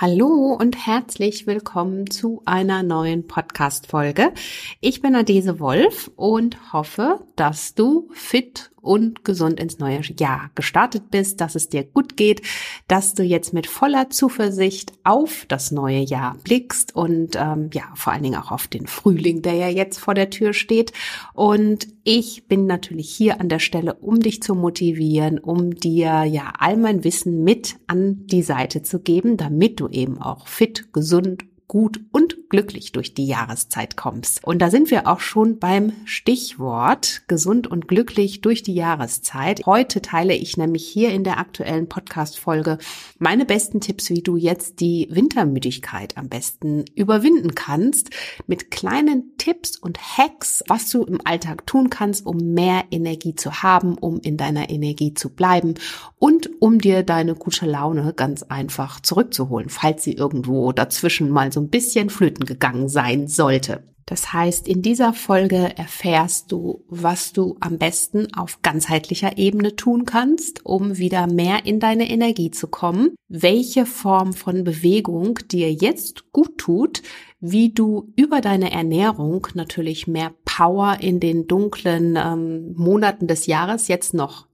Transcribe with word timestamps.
Hallo 0.00 0.56
und 0.58 0.86
herzlich 0.86 1.46
willkommen 1.46 2.08
zu 2.08 2.40
einer 2.46 2.82
neuen 2.82 3.26
Podcast-Folge. 3.26 4.32
Ich 4.80 5.02
bin 5.02 5.14
Adese 5.14 5.60
Wolf 5.60 6.10
und 6.16 6.72
hoffe, 6.72 7.26
dass 7.36 7.74
du 7.74 8.08
fit 8.14 8.70
und 8.82 9.24
gesund 9.24 9.60
ins 9.60 9.78
neue 9.78 10.00
Jahr 10.18 10.50
gestartet 10.54 11.10
bist, 11.10 11.40
dass 11.40 11.54
es 11.54 11.68
dir 11.68 11.84
gut 11.84 12.16
geht, 12.16 12.42
dass 12.88 13.14
du 13.14 13.22
jetzt 13.22 13.52
mit 13.52 13.66
voller 13.66 14.10
Zuversicht 14.10 14.92
auf 15.04 15.44
das 15.48 15.70
neue 15.70 16.00
Jahr 16.00 16.36
blickst 16.44 16.94
und 16.94 17.36
ähm, 17.36 17.70
ja, 17.72 17.84
vor 17.94 18.12
allen 18.12 18.22
Dingen 18.22 18.40
auch 18.40 18.50
auf 18.50 18.68
den 18.68 18.86
Frühling, 18.86 19.42
der 19.42 19.54
ja 19.54 19.68
jetzt 19.68 19.98
vor 19.98 20.14
der 20.14 20.30
Tür 20.30 20.52
steht. 20.52 20.92
Und 21.34 21.88
ich 22.04 22.48
bin 22.48 22.66
natürlich 22.66 23.10
hier 23.10 23.40
an 23.40 23.48
der 23.48 23.58
Stelle, 23.58 23.94
um 23.94 24.20
dich 24.20 24.42
zu 24.42 24.54
motivieren, 24.54 25.38
um 25.38 25.74
dir 25.74 26.24
ja 26.24 26.52
all 26.58 26.76
mein 26.76 27.04
Wissen 27.04 27.44
mit 27.44 27.76
an 27.86 28.26
die 28.26 28.42
Seite 28.42 28.82
zu 28.82 29.00
geben, 29.00 29.36
damit 29.36 29.80
du 29.80 29.88
eben 29.88 30.20
auch 30.20 30.48
fit, 30.48 30.92
gesund 30.92 31.49
gut 31.70 32.00
und 32.10 32.50
glücklich 32.50 32.90
durch 32.90 33.14
die 33.14 33.26
Jahreszeit 33.26 33.96
kommst. 33.96 34.42
Und 34.42 34.58
da 34.58 34.70
sind 34.70 34.90
wir 34.90 35.06
auch 35.06 35.20
schon 35.20 35.60
beim 35.60 35.92
Stichwort 36.04 37.22
gesund 37.28 37.68
und 37.68 37.86
glücklich 37.86 38.40
durch 38.40 38.64
die 38.64 38.74
Jahreszeit. 38.74 39.64
Heute 39.66 40.02
teile 40.02 40.34
ich 40.34 40.56
nämlich 40.56 40.84
hier 40.84 41.10
in 41.10 41.22
der 41.22 41.38
aktuellen 41.38 41.88
Podcast-Folge 41.88 42.78
meine 43.20 43.44
besten 43.44 43.80
Tipps, 43.80 44.10
wie 44.10 44.20
du 44.20 44.36
jetzt 44.36 44.80
die 44.80 45.06
Wintermüdigkeit 45.12 46.18
am 46.18 46.28
besten 46.28 46.86
überwinden 46.96 47.54
kannst, 47.54 48.10
mit 48.48 48.72
kleinen 48.72 49.36
Tipps 49.38 49.76
und 49.76 50.00
Hacks, 50.18 50.64
was 50.66 50.90
du 50.90 51.04
im 51.04 51.20
Alltag 51.24 51.68
tun 51.68 51.88
kannst, 51.88 52.26
um 52.26 52.52
mehr 52.52 52.82
Energie 52.90 53.36
zu 53.36 53.62
haben, 53.62 53.96
um 53.96 54.18
in 54.18 54.36
deiner 54.36 54.70
Energie 54.70 55.14
zu 55.14 55.28
bleiben 55.28 55.74
und 56.18 56.50
um 56.60 56.80
dir 56.80 57.04
deine 57.04 57.36
gute 57.36 57.66
Laune 57.66 58.12
ganz 58.12 58.42
einfach 58.42 58.98
zurückzuholen, 58.98 59.68
falls 59.68 60.02
sie 60.02 60.14
irgendwo 60.14 60.72
dazwischen 60.72 61.30
mal 61.30 61.52
so 61.52 61.59
ein 61.60 61.68
bisschen 61.68 62.10
flöten 62.10 62.46
gegangen 62.46 62.88
sein 62.88 63.28
sollte. 63.28 63.84
Das 64.10 64.32
heißt, 64.32 64.66
in 64.66 64.82
dieser 64.82 65.12
Folge 65.12 65.70
erfährst 65.76 66.50
du, 66.50 66.84
was 66.88 67.32
du 67.32 67.56
am 67.60 67.78
besten 67.78 68.34
auf 68.34 68.60
ganzheitlicher 68.60 69.38
Ebene 69.38 69.76
tun 69.76 70.04
kannst, 70.04 70.66
um 70.66 70.98
wieder 70.98 71.28
mehr 71.28 71.64
in 71.64 71.78
deine 71.78 72.10
Energie 72.10 72.50
zu 72.50 72.66
kommen, 72.66 73.14
welche 73.28 73.86
Form 73.86 74.32
von 74.32 74.64
Bewegung 74.64 75.38
dir 75.52 75.72
jetzt 75.72 76.32
gut 76.32 76.58
tut, 76.58 77.02
wie 77.38 77.72
du 77.72 78.12
über 78.16 78.40
deine 78.40 78.72
Ernährung 78.72 79.46
natürlich 79.54 80.08
mehr 80.08 80.32
Power 80.44 80.98
in 81.00 81.20
den 81.20 81.46
dunklen 81.46 82.16
ähm, 82.16 82.74
Monaten 82.76 83.28
des 83.28 83.46
Jahres 83.46 83.86
jetzt 83.86 84.12
noch 84.12 84.49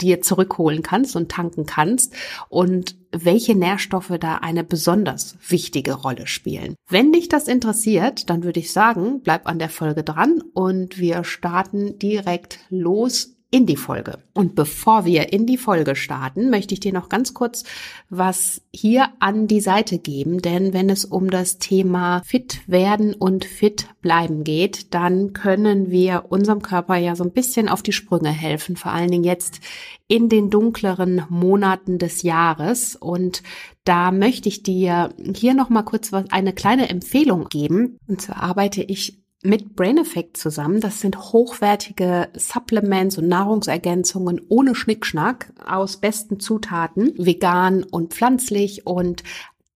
dir 0.00 0.20
zurückholen 0.20 0.82
kannst 0.82 1.16
und 1.16 1.30
tanken 1.30 1.66
kannst 1.66 2.14
und 2.48 2.96
welche 3.12 3.54
Nährstoffe 3.54 4.12
da 4.20 4.36
eine 4.36 4.62
besonders 4.62 5.36
wichtige 5.48 5.94
Rolle 5.94 6.26
spielen. 6.26 6.74
Wenn 6.88 7.12
dich 7.12 7.28
das 7.28 7.48
interessiert, 7.48 8.28
dann 8.28 8.44
würde 8.44 8.60
ich 8.60 8.72
sagen, 8.72 9.20
bleib 9.22 9.46
an 9.46 9.58
der 9.58 9.70
Folge 9.70 10.02
dran 10.02 10.42
und 10.52 10.98
wir 10.98 11.24
starten 11.24 11.98
direkt 11.98 12.60
los 12.68 13.35
in 13.56 13.64
die 13.64 13.76
Folge. 13.76 14.18
Und 14.34 14.54
bevor 14.54 15.06
wir 15.06 15.32
in 15.32 15.46
die 15.46 15.56
Folge 15.56 15.96
starten, 15.96 16.50
möchte 16.50 16.74
ich 16.74 16.80
dir 16.80 16.92
noch 16.92 17.08
ganz 17.08 17.32
kurz 17.32 17.64
was 18.10 18.60
hier 18.70 19.08
an 19.18 19.46
die 19.46 19.62
Seite 19.62 19.96
geben, 19.98 20.42
denn 20.42 20.74
wenn 20.74 20.90
es 20.90 21.06
um 21.06 21.30
das 21.30 21.56
Thema 21.56 22.20
fit 22.26 22.60
werden 22.66 23.14
und 23.14 23.46
fit 23.46 23.88
bleiben 24.02 24.44
geht, 24.44 24.92
dann 24.92 25.32
können 25.32 25.90
wir 25.90 26.26
unserem 26.28 26.60
Körper 26.60 26.96
ja 26.96 27.16
so 27.16 27.24
ein 27.24 27.32
bisschen 27.32 27.70
auf 27.70 27.82
die 27.82 27.94
Sprünge 27.94 28.28
helfen, 28.28 28.76
vor 28.76 28.92
allen 28.92 29.10
Dingen 29.10 29.24
jetzt 29.24 29.60
in 30.06 30.28
den 30.28 30.50
dunkleren 30.50 31.22
Monaten 31.30 31.96
des 31.96 32.22
Jahres 32.22 32.94
und 32.94 33.42
da 33.84 34.12
möchte 34.12 34.50
ich 34.50 34.64
dir 34.64 35.14
hier 35.34 35.54
noch 35.54 35.70
mal 35.70 35.82
kurz 35.82 36.12
was, 36.12 36.30
eine 36.30 36.52
kleine 36.52 36.90
Empfehlung 36.90 37.48
geben. 37.48 37.98
Und 38.08 38.20
zwar 38.20 38.42
arbeite 38.42 38.82
ich 38.82 39.22
mit 39.42 39.76
Brain 39.76 39.98
Effect 39.98 40.36
zusammen. 40.36 40.80
Das 40.80 41.00
sind 41.00 41.18
hochwertige 41.32 42.28
Supplements 42.34 43.18
und 43.18 43.28
Nahrungsergänzungen 43.28 44.40
ohne 44.48 44.74
Schnickschnack 44.74 45.52
aus 45.64 45.98
besten 45.98 46.40
Zutaten, 46.40 47.12
vegan 47.16 47.84
und 47.84 48.14
pflanzlich 48.14 48.86
und 48.86 49.22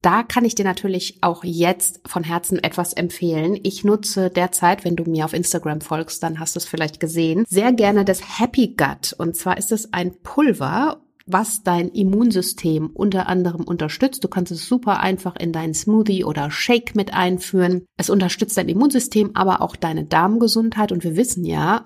da 0.03 0.23
kann 0.23 0.47
ich 0.47 0.55
dir 0.55 0.65
natürlich 0.65 1.19
auch 1.21 1.45
jetzt 1.45 2.01
von 2.07 2.25
Herzen 2.25 2.59
etwas 2.59 2.95
empfehlen. 2.95 3.59
Ich 3.63 3.85
nutze 3.85 4.31
derzeit, 4.31 4.83
wenn 4.85 4.97
du 4.97 5.05
mir 5.05 5.27
auf 5.27 5.35
Instagram 5.35 5.83
folgst, 5.83 6.23
dann 6.23 6.41
hast 6.41 6.57
du 6.57 6.59
es 6.59 6.65
vielleicht 6.65 7.01
gesehen, 7.01 7.45
sehr 7.47 7.73
gerne 7.75 8.07
das 8.07 8.41
Happy 8.41 8.75
Gut. 8.79 9.15
Und 9.19 9.37
zwar 9.37 9.59
ist 9.59 9.73
es 9.73 9.93
ein 9.93 10.15
Pulver 10.23 11.03
was 11.27 11.63
dein 11.63 11.89
Immunsystem 11.89 12.91
unter 12.93 13.29
anderem 13.29 13.63
unterstützt. 13.63 14.25
Du 14.25 14.29
kannst 14.29 14.53
es 14.53 14.67
super 14.67 15.01
einfach 15.01 15.37
in 15.37 15.53
deinen 15.53 15.75
Smoothie 15.75 16.25
oder 16.25 16.51
Shake 16.51 16.95
mit 16.95 17.15
einführen. 17.15 17.85
Es 17.97 18.11
unterstützt 18.11 18.57
dein 18.57 18.69
Immunsystem, 18.69 19.31
aber 19.35 19.63
auch 19.63 19.77
deine 19.77 20.05
Darmgesundheit. 20.05 20.93
Und 20.93 21.05
wir 21.05 21.17
wissen 21.17 21.45
ja, 21.45 21.85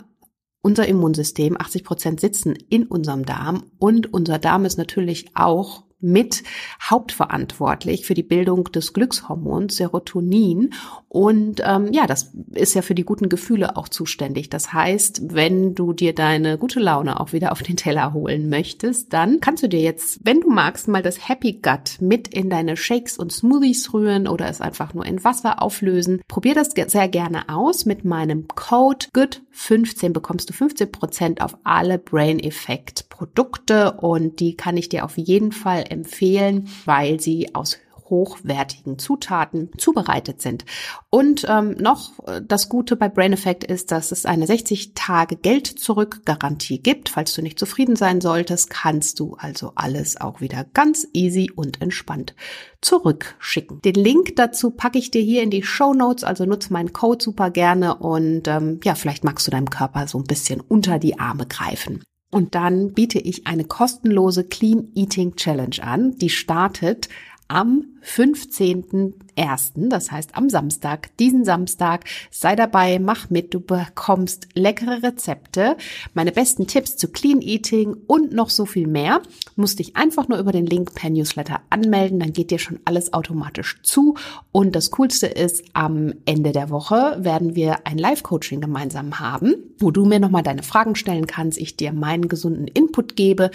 unser 0.63 0.89
Immunsystem, 0.89 1.61
80 1.61 1.85
Prozent 1.85 2.21
sitzen 2.21 2.55
in 2.71 2.87
unserem 2.87 3.27
Darm 3.27 3.65
und 3.79 4.15
unser 4.15 4.39
Darm 4.39 4.65
ist 4.65 4.79
natürlich 4.79 5.27
auch 5.35 5.85
mit 6.05 6.43
hauptverantwortlich 6.83 8.07
für 8.07 8.15
die 8.15 8.23
Bildung 8.23 8.65
des 8.65 8.93
Glückshormons 8.93 9.77
Serotonin. 9.77 10.75
Und 11.09 11.63
ähm, 11.65 11.93
ja, 11.93 12.07
das 12.07 12.33
ist 12.53 12.75
ja 12.75 12.83
für 12.83 12.95
die 12.95 13.05
guten 13.05 13.29
Gefühle 13.29 13.77
auch 13.77 13.89
zuständig. 13.89 14.51
Das 14.51 14.73
heißt, 14.73 15.35
wenn 15.35 15.75
du 15.75 15.93
dir 15.93 16.15
deine 16.15 16.59
gute 16.59 16.81
Laune 16.81 17.21
auch 17.21 17.33
wieder 17.33 17.53
auf 17.53 17.63
den 17.63 17.77
Teller 17.77 18.13
holen 18.13 18.49
möchtest, 18.49 19.13
dann 19.13 19.41
kannst 19.41 19.63
du 19.63 19.69
dir 19.69 19.81
jetzt, 19.81 20.21
wenn 20.25 20.41
du 20.41 20.51
magst, 20.51 20.89
mal 20.89 21.03
das 21.03 21.29
Happy 21.29 21.61
Gut 21.63 22.01
mit 22.01 22.29
in 22.29 22.51
deine 22.51 22.77
Shakes 22.77 23.17
und 23.17 23.33
Smoothies 23.33 23.93
rühren 23.95 24.29
oder 24.29 24.49
es 24.49 24.61
einfach 24.61 24.95
nur 24.95 25.07
in 25.07 25.23
Wasser 25.25 25.63
auflösen. 25.63 26.21
Probier 26.29 26.55
das 26.55 26.71
sehr 26.71 27.09
gerne 27.09 27.49
aus. 27.49 27.87
Mit 27.87 28.05
meinem 28.05 28.49
Code 28.49 29.07
GOOD15 29.55 30.13
bekommst 30.13 30.51
du 30.51 30.55
15% 30.55 31.41
auf 31.41 31.57
alle 31.65 31.99
Brain 31.99 32.41
Effect 32.41 33.09
Produkte 33.09 33.93
und 33.93 34.41
die 34.41 34.57
kann 34.57 34.77
ich 34.77 34.89
dir 34.89 35.05
auf 35.05 35.17
jeden 35.17 35.53
Fall 35.53 35.85
empfehlen, 35.89 36.69
weil 36.85 37.21
sie 37.21 37.55
aus 37.55 37.79
hochwertigen 38.09 38.99
Zutaten 38.99 39.71
zubereitet 39.79 40.43
sind. 40.43 40.65
Und 41.11 41.47
ähm, 41.49 41.77
noch 41.79 42.27
äh, 42.27 42.43
das 42.47 42.69
Gute 42.69 42.97
bei 42.97 43.09
Brain 43.09 43.33
Effect 43.33 43.65
ist, 43.65 43.91
dass 43.93 44.13
es 44.13 44.27
eine 44.27 44.47
60 44.47 44.95
Tage 44.95 45.37
Geld 45.37 45.67
zurück 45.67 46.23
Garantie 46.25 46.79
gibt. 46.79 47.09
Falls 47.09 47.35
du 47.35 47.43
nicht 47.43 47.59
zufrieden 47.59 47.97
sein 47.97 48.21
solltest, 48.21 48.71
kannst 48.71 49.21
du 49.21 49.37
also 49.39 49.73
alles 49.75 50.21
auch 50.21 50.41
wieder 50.41 50.65
ganz 50.75 51.07
easy 51.13 51.51
und 51.55 51.81
entspannt 51.81 52.35
zurückschicken. 52.81 53.81
Den 53.83 53.95
Link 53.95 54.37
dazu 54.37 54.71
packe 54.71 54.99
ich 54.99 55.11
dir 55.11 55.23
hier 55.23 55.43
in 55.43 55.51
die 55.51 55.63
Show 55.63 55.95
Notes, 55.95 56.25
also 56.25 56.45
nutze 56.45 56.73
meinen 56.73 56.93
Code 56.93 57.25
super 57.25 57.51
gerne 57.51 57.97
und 57.97 58.47
ähm, 58.49 58.81
ja, 58.85 58.95
vielleicht 58.95 59.25
magst 59.25 59.47
du 59.47 59.51
deinem 59.51 59.71
Körper 59.71 60.07
so 60.07 60.19
ein 60.19 60.25
bisschen 60.25 60.61
unter 60.61 60.99
die 60.99 61.19
Arme 61.19 61.47
greifen. 61.47 62.03
Und 62.35 62.57
dann 62.57 62.95
biete 62.95 63.21
ich 63.21 63.47
eine 63.47 63.65
kostenlose 63.65 64.43
Clean 64.43 64.91
Eating 64.97 65.37
Challenge 65.37 65.77
an. 65.81 66.17
Die 66.19 66.31
startet 66.31 67.09
am 67.49 67.85
15.01., 68.05 69.89
das 69.89 70.11
heißt 70.13 70.37
am 70.37 70.51
Samstag, 70.51 71.17
diesen 71.19 71.45
Samstag. 71.45 72.05
Sei 72.31 72.55
dabei, 72.55 72.99
mach 72.99 73.31
mit, 73.31 73.55
du 73.55 73.61
bekommst 73.61 74.49
leckere 74.55 75.03
Rezepte, 75.03 75.77
meine 76.13 76.33
besten 76.33 76.67
Tipps 76.67 76.97
zu 76.97 77.09
Clean 77.09 77.41
Eating 77.41 77.97
und 78.07 78.33
noch 78.33 78.51
so 78.51 78.67
viel 78.67 78.87
mehr. 78.87 79.23
Musst 79.57 79.79
dich 79.79 79.97
einfach 79.97 80.29
nur 80.29 80.39
über 80.39 80.53
den 80.53 80.67
Link 80.67 80.95
per 80.95 81.11
Newsletter 81.11 81.61
anmelden, 81.71 82.21
dann 82.21 82.33
geht 82.33 82.51
dir 82.51 82.59
schon 82.59 82.81
alles 82.85 83.13
automatisch 83.13 83.81
zu. 83.83 84.17
Und 84.53 84.77
das 84.77 84.91
Coolste 84.91 85.27
ist, 85.27 85.65
am 85.73 86.13
Ende 86.27 86.53
der 86.53 86.71
Woche 86.71 87.17
werden 87.21 87.55
wir 87.55 87.87
ein 87.87 87.99
Live-Coaching 87.99 88.61
gemeinsam 88.61 89.19
haben, 89.21 89.55
wo 89.79 89.91
du 89.91 90.05
mir 90.05 90.21
nochmal 90.21 90.43
deine 90.43 90.63
Fragen 90.63 90.95
stellen 90.95 91.27
kannst, 91.27 91.59
ich 91.59 91.77
dir 91.77 91.93
meinen 91.93 92.29
gesunden 92.29 92.67
Input 92.67 93.17
gebe 93.17 93.51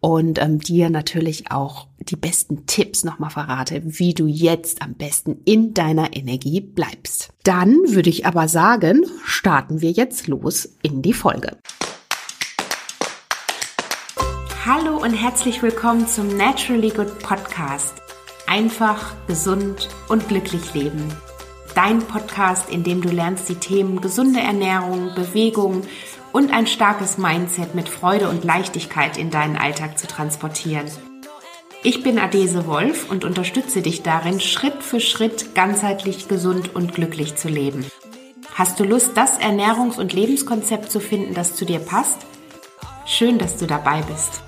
und 0.00 0.40
ähm, 0.40 0.58
dir 0.58 0.90
natürlich 0.90 1.50
auch 1.50 1.89
die 2.08 2.16
besten 2.16 2.66
Tipps 2.66 3.04
nochmal 3.04 3.30
verrate, 3.30 3.82
wie 3.84 4.14
du 4.14 4.26
jetzt 4.26 4.82
am 4.82 4.94
besten 4.94 5.38
in 5.44 5.74
deiner 5.74 6.16
Energie 6.16 6.60
bleibst. 6.60 7.30
Dann 7.44 7.76
würde 7.86 8.10
ich 8.10 8.26
aber 8.26 8.48
sagen, 8.48 9.04
starten 9.24 9.80
wir 9.80 9.90
jetzt 9.90 10.26
los 10.26 10.68
in 10.82 11.02
die 11.02 11.12
Folge. 11.12 11.58
Hallo 14.64 14.96
und 15.02 15.14
herzlich 15.14 15.62
willkommen 15.62 16.06
zum 16.06 16.36
Naturally 16.36 16.90
Good 16.90 17.18
Podcast. 17.20 17.94
Einfach, 18.46 19.14
gesund 19.26 19.88
und 20.08 20.28
glücklich 20.28 20.74
leben. 20.74 21.02
Dein 21.74 22.00
Podcast, 22.00 22.68
in 22.68 22.82
dem 22.82 23.00
du 23.00 23.10
lernst, 23.10 23.48
die 23.48 23.54
Themen 23.54 24.00
gesunde 24.00 24.40
Ernährung, 24.40 25.14
Bewegung 25.14 25.82
und 26.32 26.52
ein 26.52 26.66
starkes 26.66 27.16
Mindset 27.16 27.74
mit 27.74 27.88
Freude 27.88 28.28
und 28.28 28.44
Leichtigkeit 28.44 29.16
in 29.16 29.30
deinen 29.30 29.56
Alltag 29.56 29.98
zu 29.98 30.06
transportieren. 30.06 30.86
Ich 31.82 32.02
bin 32.02 32.18
Adese 32.18 32.66
Wolf 32.66 33.10
und 33.10 33.24
unterstütze 33.24 33.80
dich 33.80 34.02
darin, 34.02 34.38
Schritt 34.38 34.82
für 34.82 35.00
Schritt 35.00 35.54
ganzheitlich 35.54 36.28
gesund 36.28 36.74
und 36.74 36.94
glücklich 36.94 37.36
zu 37.36 37.48
leben. 37.48 37.86
Hast 38.52 38.78
du 38.78 38.84
Lust, 38.84 39.12
das 39.14 39.40
Ernährungs- 39.40 39.98
und 39.98 40.12
Lebenskonzept 40.12 40.92
zu 40.92 41.00
finden, 41.00 41.32
das 41.32 41.54
zu 41.54 41.64
dir 41.64 41.78
passt? 41.78 42.18
Schön, 43.06 43.38
dass 43.38 43.56
du 43.56 43.66
dabei 43.66 44.02
bist. 44.02 44.42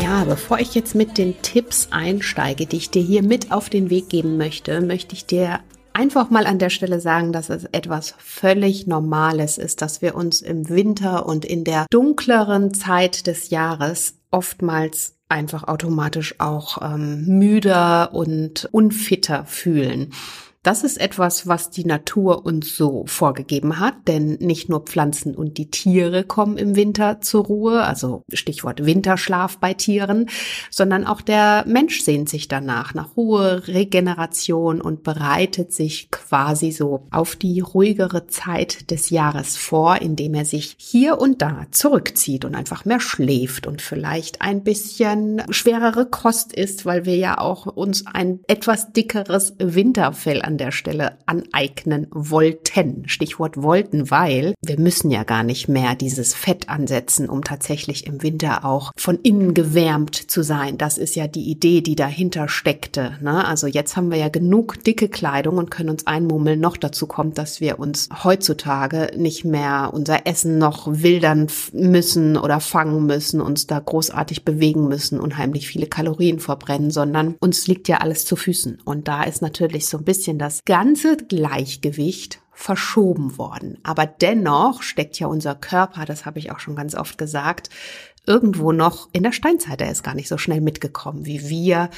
Ja, 0.00 0.22
bevor 0.22 0.60
ich 0.60 0.76
jetzt 0.76 0.94
mit 0.94 1.18
den 1.18 1.42
Tipps 1.42 1.88
einsteige, 1.90 2.66
die 2.66 2.76
ich 2.76 2.90
dir 2.90 3.02
hier 3.02 3.24
mit 3.24 3.50
auf 3.50 3.68
den 3.68 3.90
Weg 3.90 4.08
geben 4.08 4.36
möchte, 4.36 4.80
möchte 4.80 5.16
ich 5.16 5.26
dir 5.26 5.58
einfach 5.98 6.30
mal 6.30 6.46
an 6.46 6.60
der 6.60 6.70
Stelle 6.70 7.00
sagen, 7.00 7.32
dass 7.32 7.50
es 7.50 7.64
etwas 7.64 8.14
völlig 8.18 8.86
Normales 8.86 9.58
ist, 9.58 9.82
dass 9.82 10.00
wir 10.00 10.14
uns 10.14 10.40
im 10.40 10.68
Winter 10.68 11.26
und 11.26 11.44
in 11.44 11.64
der 11.64 11.86
dunkleren 11.90 12.72
Zeit 12.72 13.26
des 13.26 13.50
Jahres 13.50 14.14
oftmals 14.30 15.16
einfach 15.28 15.64
automatisch 15.66 16.36
auch 16.38 16.80
ähm, 16.80 17.24
müder 17.26 18.14
und 18.14 18.68
unfitter 18.70 19.44
fühlen. 19.44 20.12
Das 20.68 20.84
ist 20.84 21.00
etwas, 21.00 21.46
was 21.46 21.70
die 21.70 21.86
Natur 21.86 22.44
uns 22.44 22.76
so 22.76 23.04
vorgegeben 23.06 23.80
hat, 23.80 24.06
denn 24.06 24.34
nicht 24.38 24.68
nur 24.68 24.80
Pflanzen 24.80 25.34
und 25.34 25.56
die 25.56 25.70
Tiere 25.70 26.24
kommen 26.24 26.58
im 26.58 26.76
Winter 26.76 27.22
zur 27.22 27.46
Ruhe, 27.46 27.84
also 27.84 28.22
Stichwort 28.30 28.84
Winterschlaf 28.84 29.56
bei 29.56 29.72
Tieren, 29.72 30.28
sondern 30.70 31.06
auch 31.06 31.22
der 31.22 31.64
Mensch 31.66 32.02
sehnt 32.02 32.28
sich 32.28 32.48
danach, 32.48 32.92
nach 32.92 33.16
Ruhe, 33.16 33.66
Regeneration 33.66 34.82
und 34.82 35.04
bereitet 35.04 35.72
sich 35.72 36.10
quasi 36.10 36.70
so 36.70 37.06
auf 37.10 37.34
die 37.34 37.60
ruhigere 37.60 38.26
Zeit 38.26 38.90
des 38.90 39.08
Jahres 39.08 39.56
vor, 39.56 40.02
indem 40.02 40.34
er 40.34 40.44
sich 40.44 40.74
hier 40.76 41.18
und 41.18 41.40
da 41.40 41.64
zurückzieht 41.70 42.44
und 42.44 42.54
einfach 42.54 42.84
mehr 42.84 43.00
schläft 43.00 43.66
und 43.66 43.80
vielleicht 43.80 44.42
ein 44.42 44.64
bisschen 44.64 45.40
schwerere 45.48 46.04
Kost 46.04 46.52
isst, 46.52 46.84
weil 46.84 47.06
wir 47.06 47.16
ja 47.16 47.38
auch 47.38 47.64
uns 47.64 48.04
ein 48.06 48.40
etwas 48.48 48.92
dickeres 48.92 49.54
Winterfell 49.58 50.42
an 50.42 50.57
der 50.58 50.72
Stelle 50.72 51.18
aneignen 51.26 52.06
wollten. 52.10 53.04
Stichwort 53.06 53.62
wollten, 53.62 54.10
weil 54.10 54.54
wir 54.64 54.78
müssen 54.78 55.10
ja 55.10 55.24
gar 55.24 55.42
nicht 55.42 55.68
mehr 55.68 55.94
dieses 55.94 56.34
Fett 56.34 56.68
ansetzen, 56.68 57.28
um 57.28 57.42
tatsächlich 57.42 58.06
im 58.06 58.22
Winter 58.22 58.64
auch 58.64 58.92
von 58.96 59.18
innen 59.22 59.54
gewärmt 59.54 60.16
zu 60.16 60.42
sein. 60.42 60.78
Das 60.78 60.98
ist 60.98 61.16
ja 61.16 61.26
die 61.26 61.50
Idee, 61.50 61.80
die 61.80 61.96
dahinter 61.96 62.48
steckte. 62.48 63.16
Ne? 63.20 63.46
Also 63.46 63.66
jetzt 63.66 63.96
haben 63.96 64.10
wir 64.10 64.18
ja 64.18 64.28
genug 64.28 64.82
dicke 64.84 65.08
Kleidung 65.08 65.56
und 65.58 65.70
können 65.70 65.90
uns 65.90 66.06
einmummeln. 66.06 66.60
Noch 66.60 66.76
dazu 66.76 67.06
kommt, 67.06 67.38
dass 67.38 67.60
wir 67.60 67.78
uns 67.78 68.08
heutzutage 68.24 69.10
nicht 69.16 69.44
mehr 69.44 69.90
unser 69.92 70.26
Essen 70.26 70.58
noch 70.58 70.86
wildern 70.90 71.46
müssen 71.72 72.36
oder 72.36 72.60
fangen 72.60 73.06
müssen, 73.06 73.40
uns 73.40 73.66
da 73.66 73.78
großartig 73.78 74.44
bewegen 74.44 74.88
müssen, 74.88 75.20
unheimlich 75.20 75.68
viele 75.68 75.86
Kalorien 75.86 76.40
verbrennen, 76.40 76.90
sondern 76.90 77.36
uns 77.40 77.66
liegt 77.66 77.88
ja 77.88 77.98
alles 77.98 78.24
zu 78.24 78.36
Füßen. 78.36 78.78
Und 78.84 79.08
da 79.08 79.22
ist 79.24 79.42
natürlich 79.42 79.86
so 79.86 79.98
ein 79.98 80.04
bisschen 80.04 80.37
das 80.38 80.64
ganze 80.64 81.16
Gleichgewicht 81.16 82.40
verschoben 82.52 83.38
worden. 83.38 83.78
Aber 83.84 84.06
dennoch 84.06 84.82
steckt 84.82 85.18
ja 85.18 85.28
unser 85.28 85.54
Körper, 85.54 86.04
das 86.04 86.26
habe 86.26 86.38
ich 86.38 86.50
auch 86.50 86.58
schon 86.58 86.74
ganz 86.74 86.94
oft 86.94 87.16
gesagt, 87.18 87.70
irgendwo 88.26 88.72
noch 88.72 89.08
in 89.12 89.22
der 89.22 89.32
Steinzeit. 89.32 89.80
Er 89.80 89.90
ist 89.90 90.02
gar 90.02 90.14
nicht 90.14 90.28
so 90.28 90.38
schnell 90.38 90.60
mitgekommen, 90.60 91.24
wie 91.24 91.48
wir 91.48 91.88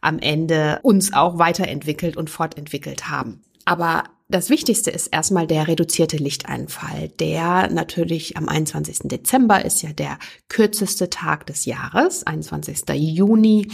am 0.00 0.18
Ende 0.18 0.80
uns 0.82 1.12
auch 1.12 1.38
weiterentwickelt 1.38 2.16
und 2.16 2.30
fortentwickelt 2.30 3.08
haben. 3.08 3.42
Aber 3.64 4.04
das 4.28 4.50
Wichtigste 4.50 4.90
ist 4.90 5.06
erstmal 5.06 5.46
der 5.46 5.68
reduzierte 5.68 6.16
Lichteinfall. 6.16 7.10
Der 7.20 7.70
natürlich 7.70 8.36
am 8.36 8.48
21. 8.48 9.00
Dezember 9.04 9.64
ist 9.64 9.82
ja 9.82 9.92
der 9.92 10.18
kürzeste 10.48 11.10
Tag 11.10 11.46
des 11.46 11.64
Jahres, 11.64 12.26
21. 12.26 12.82
Juni 12.94 13.68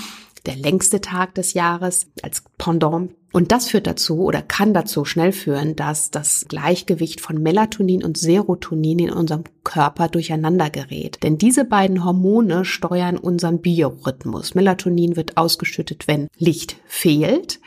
der 0.47 0.56
längste 0.56 1.00
Tag 1.00 1.35
des 1.35 1.55
Jahres 1.55 2.06
als 2.23 2.44
Pendant. 2.59 3.12
Und 3.33 3.50
das 3.50 3.69
führt 3.69 3.87
dazu 3.87 4.21
oder 4.25 4.43
kann 4.43 4.75
dazu 4.75 5.05
schnell 5.06 5.33
führen, 5.33 5.75
dass 5.75 6.11
das 6.11 6.44
Gleichgewicht 6.49 7.21
von 7.21 7.43
Melatonin 7.43 8.05
und 8.05 8.19
Serotonin 8.19 8.99
in 8.99 9.11
unserem 9.11 9.44
Körper 9.65 10.09
durcheinander 10.09 10.69
gerät. 10.69 11.23
Denn 11.23 11.39
diese 11.39 11.65
beiden 11.65 12.05
Hormone 12.05 12.67
steuern 12.67 13.17
unseren 13.17 13.62
Biorhythmus. 13.62 14.55
Melatonin 14.55 15.17
wird 15.17 15.39
ausgeschüttet, 15.39 16.09
wenn 16.09 16.29
Licht 16.37 16.77
fehlt. 16.87 17.61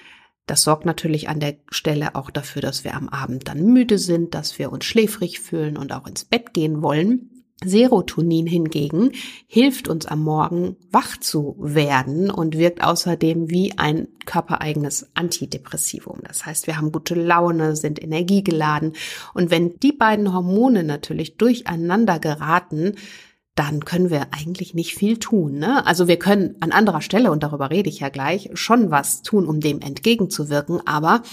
Das 0.46 0.62
sorgt 0.62 0.86
natürlich 0.86 1.28
an 1.28 1.40
der 1.40 1.56
Stelle 1.72 2.14
auch 2.14 2.30
dafür, 2.30 2.62
dass 2.62 2.84
wir 2.84 2.94
am 2.94 3.10
Abend 3.10 3.48
dann 3.48 3.66
müde 3.66 3.98
sind, 3.98 4.36
dass 4.36 4.60
wir 4.60 4.72
uns 4.72 4.86
schläfrig 4.86 5.40
fühlen 5.40 5.78
und 5.78 5.92
auch 5.92 6.06
ins 6.06 6.26
Bett 6.26 6.54
gehen 6.54 6.84
wollen. 6.84 7.32
Serotonin 7.64 8.48
hingegen 8.48 9.12
hilft 9.48 9.88
uns 9.88 10.06
am 10.06 10.22
Morgen 10.22 10.76
wach 10.92 11.18
zu 11.18 11.56
werden 11.58 12.30
und 12.30 12.58
wirkt 12.58 12.84
außerdem 12.84 13.50
wie 13.50 13.78
ein 13.78 14.08
körpereigenes 14.26 15.10
Antidepressivum. 15.14 16.20
Das 16.28 16.46
heißt, 16.46 16.68
wir 16.68 16.78
haben 16.78 16.92
gute 16.92 17.16
Laune, 17.16 17.76
sind 17.76 18.02
energiegeladen 18.02 18.94
und 19.34 19.52
wenn 19.52 19.80
die 19.80 19.94
beiden 19.94 20.34
Hormone 20.34 20.84
natürlich 20.84 21.38
durcheinander 21.38 22.20
geraten, 22.20 22.96
dann 23.56 23.86
können 23.86 24.10
wir 24.10 24.28
eigentlich 24.32 24.74
nicht 24.74 24.96
viel 24.96 25.18
tun. 25.18 25.58
Ne? 25.58 25.86
Also 25.86 26.10
wir 26.10 26.20
können 26.20 26.56
an 26.60 26.74
anderer 26.74 27.02
Stelle, 27.02 27.32
und 27.32 27.42
darüber 27.42 27.72
rede 27.72 27.90
ich 27.90 28.02
ja 28.02 28.10
gleich, 28.10 28.50
schon 28.54 28.92
was 28.92 29.22
tun, 29.22 29.48
um 29.48 29.62
dem 29.62 29.80
entgegenzuwirken, 29.80 30.86
aber 30.86 31.24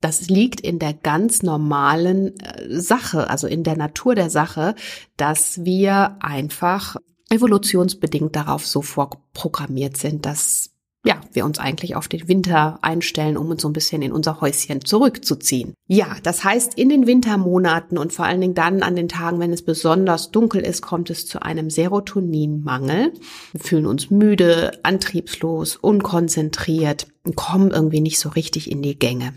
das 0.00 0.28
liegt 0.28 0.60
in 0.60 0.78
der 0.78 0.94
ganz 0.94 1.42
normalen 1.42 2.38
äh, 2.40 2.80
Sache, 2.80 3.28
also 3.28 3.46
in 3.46 3.62
der 3.62 3.76
Natur 3.76 4.14
der 4.14 4.30
Sache, 4.30 4.74
dass 5.16 5.64
wir 5.64 6.16
einfach 6.20 6.96
evolutionsbedingt 7.30 8.34
darauf 8.34 8.66
so 8.66 8.82
vorprogrammiert 8.82 9.96
sind, 9.96 10.26
dass 10.26 10.70
ja, 11.02 11.18
wir 11.32 11.46
uns 11.46 11.58
eigentlich 11.58 11.96
auf 11.96 12.08
den 12.08 12.28
Winter 12.28 12.78
einstellen, 12.82 13.38
um 13.38 13.48
uns 13.48 13.62
so 13.62 13.68
ein 13.68 13.72
bisschen 13.72 14.02
in 14.02 14.12
unser 14.12 14.42
Häuschen 14.42 14.84
zurückzuziehen. 14.84 15.72
Ja, 15.86 16.16
das 16.22 16.44
heißt, 16.44 16.74
in 16.74 16.90
den 16.90 17.06
Wintermonaten 17.06 17.96
und 17.96 18.12
vor 18.12 18.26
allen 18.26 18.42
Dingen 18.42 18.54
dann 18.54 18.82
an 18.82 18.96
den 18.96 19.08
Tagen, 19.08 19.40
wenn 19.40 19.52
es 19.52 19.64
besonders 19.64 20.30
dunkel 20.30 20.60
ist, 20.60 20.82
kommt 20.82 21.08
es 21.08 21.26
zu 21.26 21.40
einem 21.40 21.70
Serotoninmangel. 21.70 23.14
Wir 23.52 23.60
fühlen 23.60 23.86
uns 23.86 24.10
müde, 24.10 24.72
antriebslos, 24.82 25.76
unkonzentriert, 25.76 27.06
kommen 27.34 27.70
irgendwie 27.70 28.00
nicht 28.00 28.18
so 28.18 28.28
richtig 28.28 28.70
in 28.70 28.82
die 28.82 28.98
Gänge. 28.98 29.32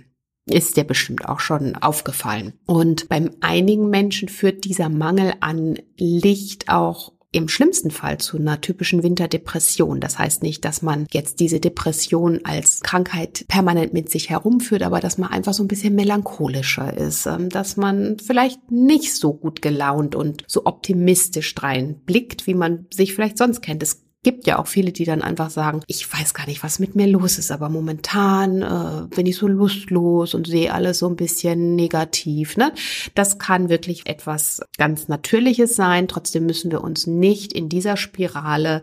Ist 0.45 0.75
dir 0.75 0.84
bestimmt 0.84 1.28
auch 1.30 1.40
schon 1.40 1.75
aufgefallen. 1.75 2.54
Und 2.66 3.07
beim 3.07 3.31
einigen 3.40 3.90
Menschen 3.90 4.28
führt 4.28 4.66
dieser 4.66 4.90
Mangel 4.90 5.34
an 5.40 5.80
Licht 5.98 6.69
auch 6.69 7.13
im 7.34 7.48
schlimmsten 7.50 7.90
Fall 7.92 8.19
zu 8.19 8.38
einer 8.38 8.62
typischen 8.62 9.01
Winterdepression. 9.01 10.00
Das 10.00 10.19
heißt 10.19 10.44
nicht, 10.44 10.63
dass 10.63 10.81
man 10.81 11.07
jetzt 11.12 11.40
diese 11.40 11.60
Depression 11.60 12.42
als 12.44 12.81
Krankheit 12.81 13.45
permanent 13.48 13.92
mit 13.92 14.10
sich 14.10 14.30
herumführt, 14.30 14.84
aber 14.84 15.00
dass 15.00 15.18
man 15.18 15.31
einfach 15.31 15.54
so 15.54 15.63
ein 15.63 15.68
bisschen 15.68 15.95
melancholischer 15.95 16.95
ist, 16.95 17.25
ähm, 17.25 17.50
dass 17.50 17.75
man 17.75 18.18
vielleicht 18.19 18.72
nicht 18.72 19.16
so 19.16 19.34
gut 19.34 19.62
gelaunt 19.63 20.16
und 20.16 20.44
so 20.48 20.66
optimistisch 20.66 21.56
reinblickt, 21.57 22.45
wie 22.45 22.54
man 22.54 22.85
sich 22.94 23.16
vielleicht 23.16 23.40
sonst 23.40 23.62
kennt. 23.62 23.81
Es 23.81 24.03
gibt 24.23 24.47
ja 24.47 24.57
auch 24.57 24.68
viele, 24.68 24.92
die 24.92 25.06
dann 25.06 25.21
einfach 25.21 25.49
sagen, 25.49 25.81
ich 25.87 26.11
weiß 26.11 26.33
gar 26.33 26.47
nicht, 26.47 26.63
was 26.63 26.80
mit 26.80 26.95
mir 26.95 27.07
los 27.07 27.37
ist, 27.37 27.51
aber 27.51 27.69
momentan 27.69 28.61
äh, 28.61 29.15
bin 29.15 29.25
ich 29.25 29.35
so 29.35 29.47
lustlos 29.47 30.33
und 30.33 30.47
sehe 30.47 30.73
alles 30.73 30.99
so 30.99 31.07
ein 31.07 31.18
bisschen 31.18 31.75
negativ. 31.75 32.57
Ne? 32.57 32.73
Das 33.15 33.37
kann 33.37 33.69
wirklich 33.69 34.07
etwas 34.07 34.61
ganz 34.77 35.09
Natürliches 35.09 35.75
sein. 35.75 36.07
Trotzdem 36.07 36.45
müssen 36.45 36.71
wir 36.71 36.83
uns 36.83 37.06
nicht 37.06 37.53
in 37.53 37.69
dieser 37.69 37.97
Spirale 37.97 38.81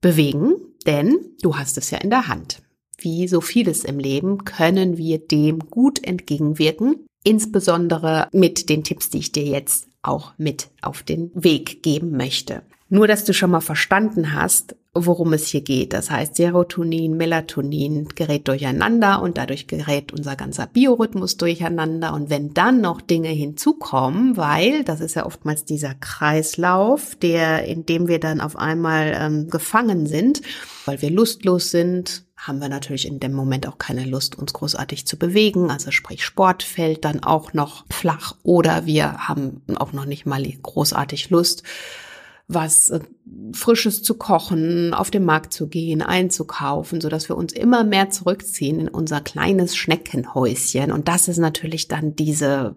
bewegen, 0.00 0.54
denn 0.86 1.18
du 1.40 1.56
hast 1.56 1.78
es 1.78 1.90
ja 1.90 1.98
in 1.98 2.10
der 2.10 2.28
Hand. 2.28 2.60
Wie 2.98 3.28
so 3.28 3.40
vieles 3.40 3.84
im 3.84 3.98
Leben 3.98 4.44
können 4.44 4.96
wir 4.96 5.18
dem 5.18 5.58
gut 5.58 6.02
entgegenwirken, 6.04 7.06
insbesondere 7.22 8.28
mit 8.32 8.68
den 8.68 8.84
Tipps, 8.84 9.10
die 9.10 9.18
ich 9.18 9.32
dir 9.32 9.44
jetzt 9.44 9.88
auch 10.02 10.32
mit 10.36 10.68
auf 10.82 11.02
den 11.02 11.30
Weg 11.34 11.82
geben 11.82 12.16
möchte. 12.16 12.62
Nur, 12.94 13.08
dass 13.08 13.24
du 13.24 13.34
schon 13.34 13.50
mal 13.50 13.60
verstanden 13.60 14.34
hast, 14.34 14.76
worum 14.94 15.32
es 15.32 15.48
hier 15.48 15.62
geht. 15.62 15.92
Das 15.92 16.12
heißt, 16.12 16.36
Serotonin, 16.36 17.16
Melatonin 17.16 18.06
gerät 18.14 18.46
durcheinander 18.46 19.20
und 19.20 19.36
dadurch 19.36 19.66
gerät 19.66 20.12
unser 20.12 20.36
ganzer 20.36 20.68
Biorhythmus 20.68 21.36
durcheinander. 21.36 22.14
Und 22.14 22.30
wenn 22.30 22.54
dann 22.54 22.80
noch 22.80 23.00
Dinge 23.00 23.30
hinzukommen, 23.30 24.36
weil 24.36 24.84
das 24.84 25.00
ist 25.00 25.16
ja 25.16 25.26
oftmals 25.26 25.64
dieser 25.64 25.96
Kreislauf, 25.96 27.16
der, 27.16 27.64
in 27.64 27.84
dem 27.84 28.06
wir 28.06 28.20
dann 28.20 28.40
auf 28.40 28.54
einmal 28.54 29.12
ähm, 29.18 29.50
gefangen 29.50 30.06
sind, 30.06 30.40
weil 30.84 31.02
wir 31.02 31.10
lustlos 31.10 31.72
sind, 31.72 32.22
haben 32.36 32.60
wir 32.60 32.68
natürlich 32.68 33.08
in 33.08 33.18
dem 33.18 33.32
Moment 33.32 33.66
auch 33.66 33.78
keine 33.78 34.04
Lust, 34.04 34.38
uns 34.38 34.52
großartig 34.52 35.04
zu 35.04 35.18
bewegen. 35.18 35.68
Also 35.68 35.90
sprich, 35.90 36.24
Sport 36.24 36.62
fällt 36.62 37.04
dann 37.04 37.24
auch 37.24 37.54
noch 37.54 37.86
flach 37.90 38.36
oder 38.44 38.86
wir 38.86 39.14
haben 39.26 39.62
auch 39.74 39.92
noch 39.92 40.04
nicht 40.04 40.26
mal 40.26 40.44
großartig 40.44 41.30
Lust, 41.30 41.64
was 42.46 42.90
äh, 42.90 43.00
Frisches 43.52 44.02
zu 44.02 44.14
kochen, 44.14 44.92
auf 44.94 45.10
den 45.10 45.24
Markt 45.24 45.52
zu 45.52 45.68
gehen, 45.68 46.02
einzukaufen, 46.02 47.00
so 47.00 47.08
dass 47.08 47.28
wir 47.28 47.36
uns 47.36 47.52
immer 47.52 47.84
mehr 47.84 48.10
zurückziehen 48.10 48.80
in 48.80 48.88
unser 48.88 49.20
kleines 49.20 49.76
Schneckenhäuschen. 49.76 50.92
Und 50.92 51.08
das 51.08 51.28
ist 51.28 51.38
natürlich 51.38 51.88
dann 51.88 52.14
diese 52.16 52.76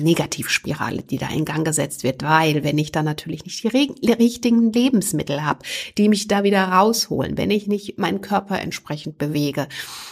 Negativspirale, 0.00 1.02
die 1.02 1.18
da 1.18 1.28
in 1.28 1.44
Gang 1.44 1.64
gesetzt 1.64 2.02
wird, 2.02 2.22
weil 2.22 2.64
wenn 2.64 2.78
ich 2.78 2.92
da 2.92 3.02
natürlich 3.02 3.44
nicht 3.44 3.62
die 3.62 3.68
richtigen 4.12 4.72
Lebensmittel 4.72 5.44
habe, 5.44 5.60
die 5.98 6.08
mich 6.08 6.26
da 6.26 6.42
wieder 6.42 6.64
rausholen, 6.64 7.36
wenn 7.38 7.50
ich 7.50 7.66
nicht 7.66 7.98
meinen 7.98 8.20
Körper 8.20 8.60
entsprechend 8.60 9.18
bewege, 9.18 9.68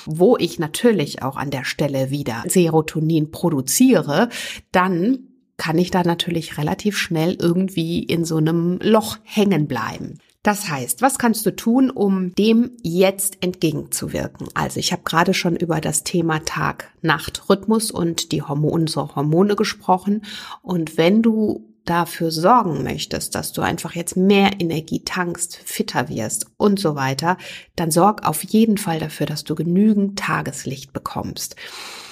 wo 0.06 0.36
ich 0.36 0.58
natürlich 0.58 1.22
auch 1.22 1.36
an 1.36 1.50
der 1.50 1.64
Stelle 1.64 2.10
wieder 2.10 2.44
Serotonin 2.46 3.30
produziere, 3.30 4.28
dann 4.70 5.31
kann 5.56 5.78
ich 5.78 5.90
da 5.90 6.02
natürlich 6.02 6.58
relativ 6.58 6.96
schnell 6.98 7.36
irgendwie 7.40 8.02
in 8.02 8.24
so 8.24 8.36
einem 8.36 8.78
Loch 8.82 9.18
hängen 9.22 9.66
bleiben. 9.66 10.18
Das 10.42 10.68
heißt, 10.68 11.02
was 11.02 11.18
kannst 11.18 11.46
du 11.46 11.54
tun, 11.54 11.88
um 11.88 12.34
dem 12.34 12.72
jetzt 12.82 13.44
entgegenzuwirken? 13.44 14.48
Also 14.54 14.80
ich 14.80 14.90
habe 14.90 15.02
gerade 15.04 15.34
schon 15.34 15.54
über 15.54 15.80
das 15.80 16.02
Thema 16.02 16.40
Tag-Nacht-Rhythmus 16.40 17.92
und 17.92 18.32
die 18.32 18.42
Hormone, 18.42 18.72
unsere 18.72 19.14
Hormone 19.14 19.54
gesprochen. 19.54 20.24
Und 20.62 20.96
wenn 20.96 21.22
du 21.22 21.68
dafür 21.84 22.32
sorgen 22.32 22.82
möchtest, 22.82 23.36
dass 23.36 23.52
du 23.52 23.60
einfach 23.60 23.94
jetzt 23.94 24.16
mehr 24.16 24.60
Energie 24.60 25.04
tankst, 25.04 25.56
fitter 25.64 26.08
wirst 26.08 26.46
und 26.56 26.80
so 26.80 26.96
weiter, 26.96 27.38
dann 27.76 27.92
sorg 27.92 28.26
auf 28.26 28.42
jeden 28.42 28.78
Fall 28.78 28.98
dafür, 28.98 29.26
dass 29.26 29.44
du 29.44 29.54
genügend 29.54 30.18
Tageslicht 30.18 30.92
bekommst. 30.92 31.54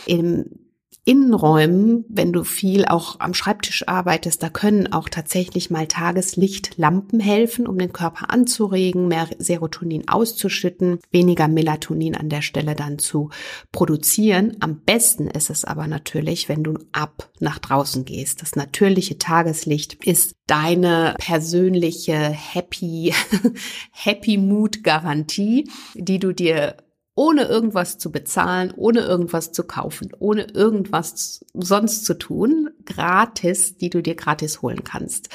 Im 0.07 0.60
Innenräumen, 1.05 2.05
wenn 2.09 2.33
du 2.33 2.45
viel 2.45 2.85
auch 2.85 3.21
am 3.21 3.35
Schreibtisch 3.35 3.89
arbeitest, 3.89 4.43
da 4.43 4.51
können 4.51 4.93
auch 4.93 5.09
tatsächlich 5.09 5.71
mal 5.71 5.87
Tageslichtlampen 5.87 7.21
helfen, 7.21 7.67
um 7.67 7.79
den 7.79 7.93
Körper 7.93 8.31
anzuregen, 8.31 9.09
mehr 9.09 9.29
Serotonin 9.39 10.09
auszuschütten, 10.09 10.99
weniger 11.11 11.49
Melatonin 11.49 12.17
an 12.17 12.29
der 12.29 12.43
Stelle 12.43 12.75
dann 12.75 12.99
zu 12.99 13.31
produzieren. 13.73 14.57
Am 14.61 14.81
besten 14.81 15.27
ist 15.27 15.51
es 15.51 15.65
aber 15.65 15.87
natürlich, 15.87 16.49
wenn 16.49 16.63
du 16.63 16.75
ab 16.93 17.31
nach 17.41 17.59
draußen 17.59 18.05
gehst. 18.05 18.43
Das 18.43 18.55
natürliche 18.55 19.19
Tageslicht 19.19 20.05
ist 20.05 20.37
deine 20.47 21.15
persönliche 21.19 22.17
Happy, 22.17 23.15
Happy 23.93 24.37
Mood 24.37 24.85
Garantie, 24.85 25.71
die 25.95 26.19
du 26.19 26.33
dir 26.33 26.77
ohne 27.21 27.43
irgendwas 27.43 27.99
zu 27.99 28.11
bezahlen, 28.11 28.73
ohne 28.75 29.01
irgendwas 29.01 29.53
zu 29.53 29.65
kaufen, 29.65 30.11
ohne 30.21 30.45
irgendwas 30.55 31.45
sonst 31.53 32.07
zu 32.07 32.15
tun, 32.15 32.71
gratis, 32.87 33.77
die 33.77 33.91
du 33.91 34.03
dir 34.03 34.15
gratis 34.15 34.63
holen 34.63 34.85
kannst. 34.85 35.29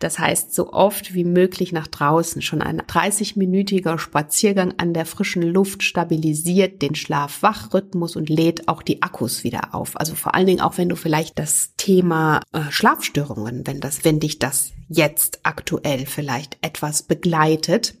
Das 0.00 0.18
heißt, 0.18 0.52
so 0.52 0.72
oft 0.72 1.14
wie 1.14 1.22
möglich 1.22 1.70
nach 1.70 1.86
draußen. 1.86 2.42
Schon 2.42 2.60
ein 2.60 2.82
30-minütiger 2.82 4.00
Spaziergang 4.00 4.74
an 4.78 4.94
der 4.94 5.06
frischen 5.06 5.42
Luft 5.42 5.84
stabilisiert 5.84 6.82
den 6.82 6.96
Schlaf-Wach-Rhythmus 6.96 8.16
und 8.16 8.28
lädt 8.28 8.66
auch 8.66 8.82
die 8.82 9.02
Akkus 9.02 9.44
wieder 9.44 9.76
auf. 9.76 9.96
Also 9.96 10.16
vor 10.16 10.34
allen 10.34 10.48
Dingen 10.48 10.60
auch, 10.60 10.76
wenn 10.76 10.88
du 10.88 10.96
vielleicht 10.96 11.38
das 11.38 11.72
Thema 11.76 12.40
äh, 12.52 12.62
Schlafstörungen, 12.70 13.64
wenn 13.64 13.78
das, 13.78 14.04
wenn 14.04 14.18
dich 14.18 14.40
das 14.40 14.72
jetzt 14.88 15.38
aktuell 15.44 16.04
vielleicht 16.04 16.58
etwas 16.62 17.04
begleitet, 17.04 17.94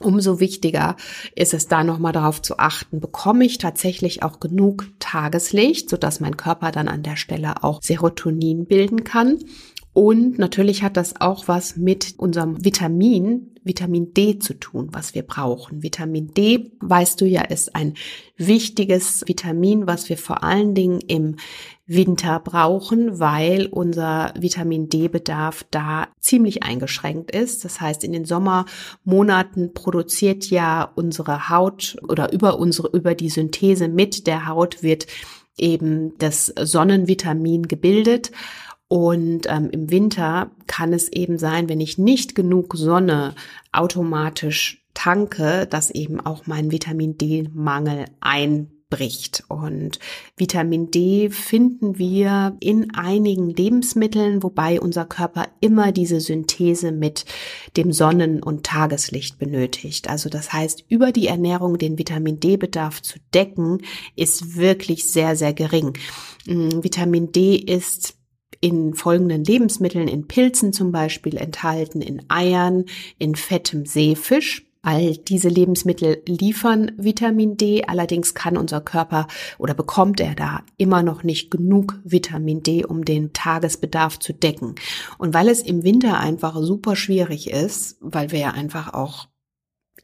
Umso 0.00 0.40
wichtiger 0.40 0.96
ist 1.36 1.54
es 1.54 1.68
da 1.68 1.84
nochmal 1.84 2.12
darauf 2.12 2.42
zu 2.42 2.58
achten, 2.58 3.00
bekomme 3.00 3.44
ich 3.44 3.58
tatsächlich 3.58 4.24
auch 4.24 4.40
genug 4.40 4.86
Tageslicht, 4.98 5.88
sodass 5.88 6.18
mein 6.18 6.36
Körper 6.36 6.72
dann 6.72 6.88
an 6.88 7.04
der 7.04 7.16
Stelle 7.16 7.62
auch 7.62 7.80
Serotonin 7.80 8.66
bilden 8.66 9.04
kann. 9.04 9.38
Und 9.94 10.40
natürlich 10.40 10.82
hat 10.82 10.96
das 10.96 11.20
auch 11.20 11.46
was 11.46 11.76
mit 11.76 12.14
unserem 12.18 12.64
Vitamin, 12.64 13.52
Vitamin 13.62 14.12
D 14.12 14.40
zu 14.40 14.54
tun, 14.54 14.88
was 14.90 15.14
wir 15.14 15.22
brauchen. 15.22 15.84
Vitamin 15.84 16.34
D, 16.34 16.72
weißt 16.80 17.20
du 17.20 17.26
ja, 17.26 17.42
ist 17.42 17.76
ein 17.76 17.94
wichtiges 18.36 19.22
Vitamin, 19.26 19.86
was 19.86 20.08
wir 20.08 20.18
vor 20.18 20.42
allen 20.42 20.74
Dingen 20.74 21.00
im 21.00 21.36
Winter 21.86 22.40
brauchen, 22.40 23.20
weil 23.20 23.66
unser 23.66 24.34
Vitamin 24.36 24.88
D-Bedarf 24.88 25.64
da 25.70 26.08
ziemlich 26.18 26.64
eingeschränkt 26.64 27.30
ist. 27.30 27.64
Das 27.64 27.80
heißt, 27.80 28.02
in 28.02 28.12
den 28.12 28.24
Sommermonaten 28.24 29.74
produziert 29.74 30.50
ja 30.50 30.90
unsere 30.96 31.48
Haut 31.50 31.96
oder 32.08 32.32
über 32.32 32.58
unsere, 32.58 32.88
über 32.88 33.14
die 33.14 33.28
Synthese 33.28 33.86
mit 33.86 34.26
der 34.26 34.48
Haut 34.48 34.82
wird 34.82 35.06
eben 35.56 36.18
das 36.18 36.46
Sonnenvitamin 36.46 37.68
gebildet. 37.68 38.32
Und 38.88 39.46
ähm, 39.48 39.70
im 39.70 39.90
Winter 39.90 40.50
kann 40.66 40.92
es 40.92 41.08
eben 41.08 41.38
sein, 41.38 41.68
wenn 41.68 41.80
ich 41.80 41.98
nicht 41.98 42.34
genug 42.34 42.76
Sonne 42.76 43.34
automatisch 43.72 44.84
tanke, 44.92 45.66
dass 45.68 45.90
eben 45.90 46.20
auch 46.20 46.46
mein 46.46 46.70
Vitamin 46.70 47.18
D-Mangel 47.18 48.04
ein. 48.20 48.70
Und 49.48 49.98
Vitamin 50.36 50.90
D 50.92 51.28
finden 51.28 51.98
wir 51.98 52.56
in 52.60 52.94
einigen 52.94 53.50
Lebensmitteln, 53.50 54.44
wobei 54.44 54.80
unser 54.80 55.04
Körper 55.04 55.48
immer 55.60 55.90
diese 55.90 56.20
Synthese 56.20 56.92
mit 56.92 57.24
dem 57.76 57.92
Sonnen- 57.92 58.40
und 58.40 58.64
Tageslicht 58.64 59.38
benötigt. 59.38 60.08
Also 60.08 60.28
das 60.28 60.52
heißt, 60.52 60.84
über 60.88 61.10
die 61.10 61.26
Ernährung 61.26 61.78
den 61.78 61.98
Vitamin 61.98 62.38
D-Bedarf 62.38 63.02
zu 63.02 63.18
decken, 63.34 63.78
ist 64.14 64.56
wirklich 64.56 65.10
sehr, 65.10 65.34
sehr 65.34 65.54
gering. 65.54 65.94
Mm, 66.46 66.84
Vitamin 66.84 67.32
D 67.32 67.56
ist 67.56 68.13
in 68.64 68.94
folgenden 68.94 69.44
Lebensmitteln, 69.44 70.08
in 70.08 70.26
Pilzen 70.26 70.72
zum 70.72 70.90
Beispiel 70.90 71.36
enthalten, 71.36 72.00
in 72.00 72.22
Eiern, 72.30 72.86
in 73.18 73.34
fettem 73.34 73.84
Seefisch, 73.84 74.66
All 74.80 75.16
diese 75.16 75.48
Lebensmittel 75.48 76.22
liefern 76.26 76.92
Vitamin 76.98 77.56
D, 77.56 77.84
allerdings 77.86 78.34
kann 78.34 78.58
unser 78.58 78.82
Körper 78.82 79.28
oder 79.58 79.72
bekommt 79.72 80.20
er 80.20 80.34
da 80.34 80.62
immer 80.76 81.02
noch 81.02 81.22
nicht 81.22 81.50
genug 81.50 81.98
Vitamin 82.04 82.62
D, 82.62 82.84
um 82.84 83.04
den 83.04 83.32
Tagesbedarf 83.32 84.18
zu 84.18 84.34
decken. 84.34 84.74
Und 85.16 85.32
weil 85.32 85.48
es 85.48 85.62
im 85.62 85.84
Winter 85.84 86.18
einfach 86.18 86.56
super 86.60 86.96
schwierig 86.96 87.50
ist, 87.50 87.96
weil 88.00 88.30
wir 88.30 88.38
ja 88.38 88.50
einfach 88.50 88.92
auch 88.92 89.28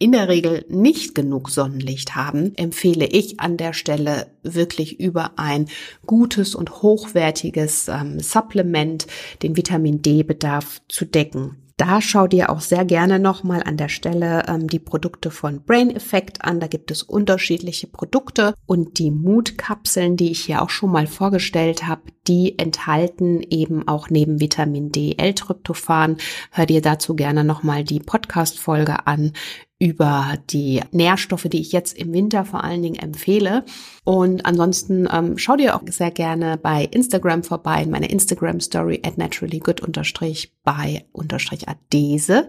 in 0.01 0.13
der 0.13 0.29
Regel 0.29 0.65
nicht 0.71 1.15
genug 1.15 1.51
Sonnenlicht 1.51 2.17
haben, 2.17 2.55
empfehle 2.57 3.05
ich 3.05 3.39
an 3.39 3.59
der 3.59 3.75
Stelle 3.75 4.29
wirklich 4.43 4.99
über 4.99 5.33
ein 5.37 5.69
gutes 6.07 6.55
und 6.55 6.83
hochwertiges 6.83 7.89
ähm, 7.89 8.19
Supplement 8.19 9.07
den 9.43 9.59
Vitamin 9.59 10.01
D-Bedarf 10.01 10.81
zu 10.89 11.05
decken. 11.05 11.59
Da 11.77 12.01
schau 12.03 12.27
dir 12.27 12.51
auch 12.51 12.61
sehr 12.61 12.85
gerne 12.85 13.19
nochmal 13.19 13.63
an 13.63 13.77
der 13.77 13.89
Stelle 13.89 14.45
ähm, 14.49 14.69
die 14.69 14.79
Produkte 14.79 15.31
von 15.31 15.63
Brain 15.63 15.95
Effect 15.95 16.45
an. 16.45 16.61
Da 16.61 16.67
gibt 16.67 16.91
es 16.91 17.03
unterschiedliche 17.03 17.87
Produkte 17.87 18.55
und 18.67 18.99
die 18.99 19.11
Mutkapseln, 19.11 20.17
die 20.17 20.31
ich 20.31 20.41
hier 20.45 20.63
auch 20.63 20.71
schon 20.71 20.93
mal 20.93 21.07
vorgestellt 21.07 21.87
habe, 21.87 22.03
die 22.27 22.59
enthalten 22.59 23.43
eben 23.49 23.87
auch 23.87 24.09
neben 24.09 24.41
Vitamin 24.41 24.93
D 24.93 25.15
L-Tryptophan. 25.19 26.17
Hör 26.53 26.67
dir 26.67 26.81
dazu 26.81 27.17
gerne 27.17 27.45
nochmal 27.45 27.85
die 27.85 28.01
Podcast-Folge 28.01 29.07
an 29.07 29.33
über 29.81 30.35
die 30.51 30.83
Nährstoffe, 30.93 31.49
die 31.51 31.61
ich 31.61 31.73
jetzt 31.73 31.97
im 31.97 32.13
Winter 32.13 32.45
vor 32.45 32.63
allen 32.63 32.83
Dingen 32.83 32.99
empfehle. 32.99 33.65
Und 34.05 34.45
ansonsten 34.45 35.09
ähm, 35.11 35.39
schau 35.39 35.57
dir 35.57 35.75
auch 35.75 35.83
sehr 35.89 36.11
gerne 36.11 36.59
bei 36.59 36.85
Instagram 36.85 37.43
vorbei, 37.43 37.83
in 37.83 37.91
meiner 37.91 38.11
Instagram 38.11 38.61
Story 38.61 39.01
at 39.05 39.17
naturallygood 39.17 39.81
unterstrich 39.81 40.53
bei 40.65 41.07
unterstrich 41.13 41.67
adese. 41.67 42.47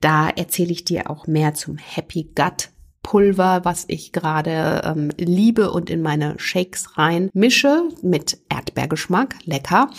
Da 0.00 0.28
erzähle 0.28 0.72
ich 0.72 0.84
dir 0.84 1.10
auch 1.10 1.26
mehr 1.26 1.54
zum 1.54 1.78
Happy 1.78 2.30
Gut 2.34 2.68
Pulver, 3.02 3.64
was 3.64 3.84
ich 3.88 4.12
gerade 4.12 4.82
ähm, 4.84 5.10
liebe 5.16 5.70
und 5.70 5.88
in 5.88 6.02
meine 6.02 6.34
Shakes 6.38 6.98
rein 6.98 7.30
mische 7.32 7.88
mit 8.02 8.38
Erdbeergeschmack, 8.48 9.36
lecker 9.44 9.90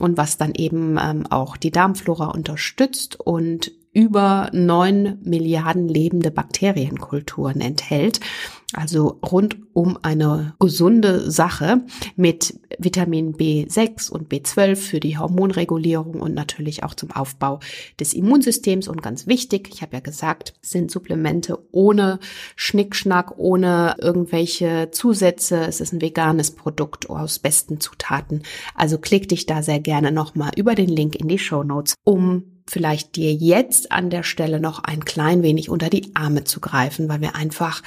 und 0.00 0.16
was 0.16 0.36
dann 0.36 0.52
eben 0.54 0.98
ähm, 1.00 1.26
auch 1.30 1.56
die 1.56 1.70
Darmflora 1.70 2.28
unterstützt 2.28 3.20
und 3.20 3.70
über 3.94 4.50
neun 4.52 5.18
Milliarden 5.22 5.88
lebende 5.88 6.30
Bakterienkulturen 6.30 7.60
enthält. 7.60 8.20
Also 8.74 9.20
rund 9.24 9.56
um 9.72 9.98
eine 10.02 10.54
gesunde 10.58 11.30
Sache 11.30 11.82
mit 12.16 12.58
Vitamin 12.78 13.34
B6 13.34 14.10
und 14.10 14.32
B12 14.32 14.74
für 14.74 15.00
die 15.00 15.16
Hormonregulierung 15.16 16.20
und 16.20 16.34
natürlich 16.34 16.82
auch 16.82 16.94
zum 16.94 17.12
Aufbau 17.12 17.60
des 18.00 18.14
Immunsystems. 18.14 18.88
Und 18.88 19.00
ganz 19.00 19.28
wichtig, 19.28 19.70
ich 19.72 19.82
habe 19.82 19.94
ja 19.94 20.00
gesagt, 20.00 20.54
sind 20.60 20.90
Supplemente 20.90 21.58
ohne 21.70 22.18
Schnickschnack, 22.56 23.38
ohne 23.38 23.94
irgendwelche 24.00 24.88
Zusätze. 24.90 25.60
Es 25.66 25.80
ist 25.80 25.92
ein 25.92 26.00
veganes 26.00 26.50
Produkt 26.50 27.08
aus 27.08 27.38
besten 27.38 27.78
Zutaten. 27.78 28.42
Also 28.74 28.98
klick 28.98 29.28
dich 29.28 29.46
da 29.46 29.62
sehr 29.62 29.78
gerne 29.78 30.10
nochmal 30.10 30.50
über 30.56 30.74
den 30.74 30.88
Link 30.88 31.14
in 31.14 31.28
die 31.28 31.38
Show 31.38 31.62
Notes, 31.62 31.94
um 32.02 32.53
vielleicht 32.66 33.16
dir 33.16 33.32
jetzt 33.32 33.92
an 33.92 34.10
der 34.10 34.22
Stelle 34.22 34.60
noch 34.60 34.82
ein 34.84 35.04
klein 35.04 35.42
wenig 35.42 35.68
unter 35.68 35.90
die 35.90 36.10
Arme 36.14 36.44
zu 36.44 36.60
greifen, 36.60 37.08
weil 37.08 37.20
wir 37.20 37.34
einfach 37.34 37.82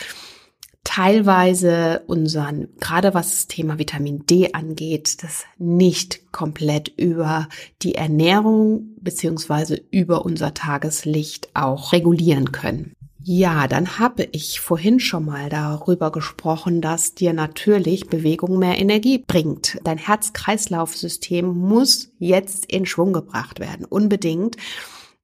teilweise 0.84 2.04
unseren, 2.08 2.70
gerade 2.80 3.14
was 3.14 3.32
das 3.32 3.48
Thema 3.48 3.78
Vitamin 3.78 4.26
D 4.26 4.54
angeht, 4.54 5.22
das 5.22 5.44
nicht 5.58 6.32
komplett 6.32 6.88
über 6.88 7.50
die 7.82 7.96
Ernährung 7.96 8.96
beziehungsweise 9.02 9.82
über 9.92 10.24
unser 10.24 10.54
Tageslicht 10.54 11.50
auch 11.56 11.92
regulieren 11.92 12.52
können. 12.54 12.94
Ja, 13.30 13.68
dann 13.68 14.00
habe 14.00 14.30
ich 14.32 14.62
vorhin 14.62 15.02
schon 15.02 15.26
mal 15.26 15.50
darüber 15.50 16.14
gesprochen, 16.14 16.80
dass 16.80 17.14
dir 17.14 17.34
natürlich 17.34 18.08
Bewegung 18.08 18.58
mehr 18.58 18.80
Energie 18.80 19.18
bringt. 19.18 19.80
Dein 19.84 19.98
Herz-Kreislauf-System 19.98 21.46
muss 21.46 22.10
jetzt 22.20 22.72
in 22.72 22.86
Schwung 22.86 23.12
gebracht 23.12 23.60
werden, 23.60 23.84
unbedingt. 23.84 24.56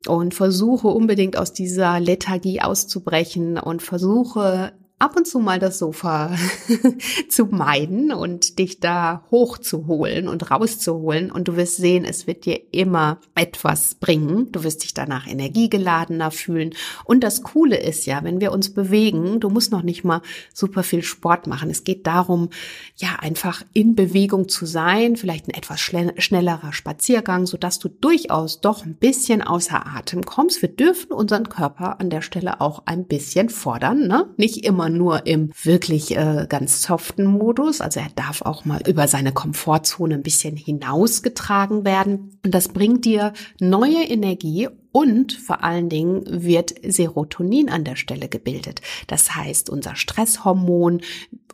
Und 0.05 0.33
versuche 0.33 0.89
unbedingt 0.89 1.37
aus 1.37 1.53
dieser 1.53 2.01
Lethargie 2.01 2.59
auszubrechen 2.59 3.57
und 3.57 3.81
versuche 3.81 4.73
ab 5.03 5.17
und 5.17 5.27
zu 5.27 5.39
mal 5.39 5.59
das 5.59 5.79
Sofa 5.79 6.33
zu 7.29 7.47
meiden 7.47 8.13
und 8.13 8.57
dich 8.57 8.79
da 8.79 9.25
hochzuholen 9.31 10.29
und 10.29 10.49
rauszuholen. 10.49 11.29
Und 11.29 11.49
du 11.49 11.57
wirst 11.57 11.75
sehen, 11.75 12.05
es 12.05 12.25
wird 12.25 12.45
dir 12.45 12.61
immer 12.71 13.19
etwas 13.35 13.95
bringen. 13.95 14.49
Du 14.53 14.63
wirst 14.63 14.83
dich 14.83 14.93
danach 14.93 15.27
energiegeladener 15.27 16.31
fühlen. 16.31 16.73
Und 17.03 17.21
das 17.21 17.43
Coole 17.43 17.75
ist 17.75 18.05
ja, 18.05 18.23
wenn 18.23 18.39
wir 18.39 18.53
uns 18.53 18.73
bewegen, 18.73 19.41
du 19.41 19.49
musst 19.49 19.73
noch 19.73 19.83
nicht 19.83 20.05
mal 20.05 20.21
super 20.53 20.83
viel 20.83 21.03
Sport 21.03 21.47
machen. 21.47 21.69
Es 21.69 21.83
geht 21.83 22.07
darum, 22.07 22.49
ja, 22.95 23.17
einfach 23.19 23.61
in 23.73 23.95
Bewegung 23.95 24.47
zu 24.47 24.65
sein, 24.65 25.17
vielleicht 25.17 25.49
ein 25.49 25.53
etwas 25.53 25.81
schnellerer 25.81 26.71
Spaziergang, 26.71 27.45
sodass 27.45 27.77
du 27.77 27.89
durchaus 27.89 28.61
doch 28.61 28.85
ein 28.85 28.95
bisschen 28.95 29.41
außer 29.41 29.85
Atem 29.85 30.23
kommst. 30.23 30.61
Wir 30.61 30.69
dürfen 30.69 31.11
unseren 31.11 31.49
Körper 31.49 31.99
an 31.99 32.09
der 32.09 32.21
Stelle 32.21 32.61
auch 32.61 32.83
ein 32.85 33.05
bisschen 33.05 33.49
fordern, 33.49 34.07
ne? 34.07 34.29
Nicht 34.37 34.63
immer 34.65 34.92
nur 34.93 35.25
im 35.25 35.51
wirklich 35.61 36.15
äh, 36.15 36.45
ganz 36.47 36.81
soften 36.81 37.25
Modus. 37.25 37.81
Also 37.81 37.99
er 37.99 38.09
darf 38.15 38.41
auch 38.41 38.65
mal 38.65 38.81
über 38.87 39.07
seine 39.07 39.31
Komfortzone 39.31 40.15
ein 40.15 40.23
bisschen 40.23 40.55
hinausgetragen 40.55 41.85
werden. 41.85 42.39
Und 42.43 42.53
das 42.53 42.69
bringt 42.69 43.05
dir 43.05 43.33
neue 43.59 44.03
Energie 44.03 44.69
und 44.91 45.33
vor 45.33 45.63
allen 45.63 45.89
Dingen 45.89 46.23
wird 46.25 46.73
Serotonin 46.83 47.69
an 47.69 47.83
der 47.83 47.95
Stelle 47.95 48.29
gebildet. 48.29 48.81
Das 49.07 49.35
heißt, 49.35 49.69
unser 49.69 49.95
Stresshormon 49.95 51.01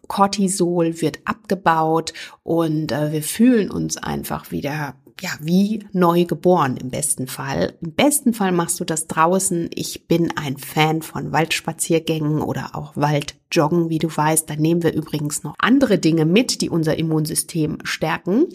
Cortisol 0.07 1.01
wird 1.01 1.19
abgebaut 1.23 2.13
und 2.43 2.91
äh, 2.91 3.13
wir 3.13 3.23
fühlen 3.23 3.71
uns 3.71 3.95
einfach 3.95 4.51
wieder 4.51 4.95
ja, 5.21 5.31
wie 5.39 5.85
neu 5.91 6.25
geboren 6.25 6.77
im 6.77 6.89
besten 6.89 7.27
Fall. 7.27 7.73
Im 7.81 7.93
besten 7.93 8.33
Fall 8.33 8.51
machst 8.51 8.79
du 8.79 8.85
das 8.85 9.07
draußen. 9.07 9.69
Ich 9.73 10.07
bin 10.07 10.31
ein 10.37 10.57
Fan 10.57 11.01
von 11.01 11.31
Waldspaziergängen 11.31 12.41
oder 12.41 12.75
auch 12.75 12.95
Waldjoggen, 12.95 13.89
wie 13.89 13.99
du 13.99 14.07
weißt. 14.15 14.49
Da 14.49 14.55
nehmen 14.55 14.83
wir 14.83 14.93
übrigens 14.93 15.43
noch 15.43 15.55
andere 15.59 15.99
Dinge 15.99 16.25
mit, 16.25 16.61
die 16.61 16.69
unser 16.69 16.97
Immunsystem 16.97 17.79
stärken. 17.83 18.47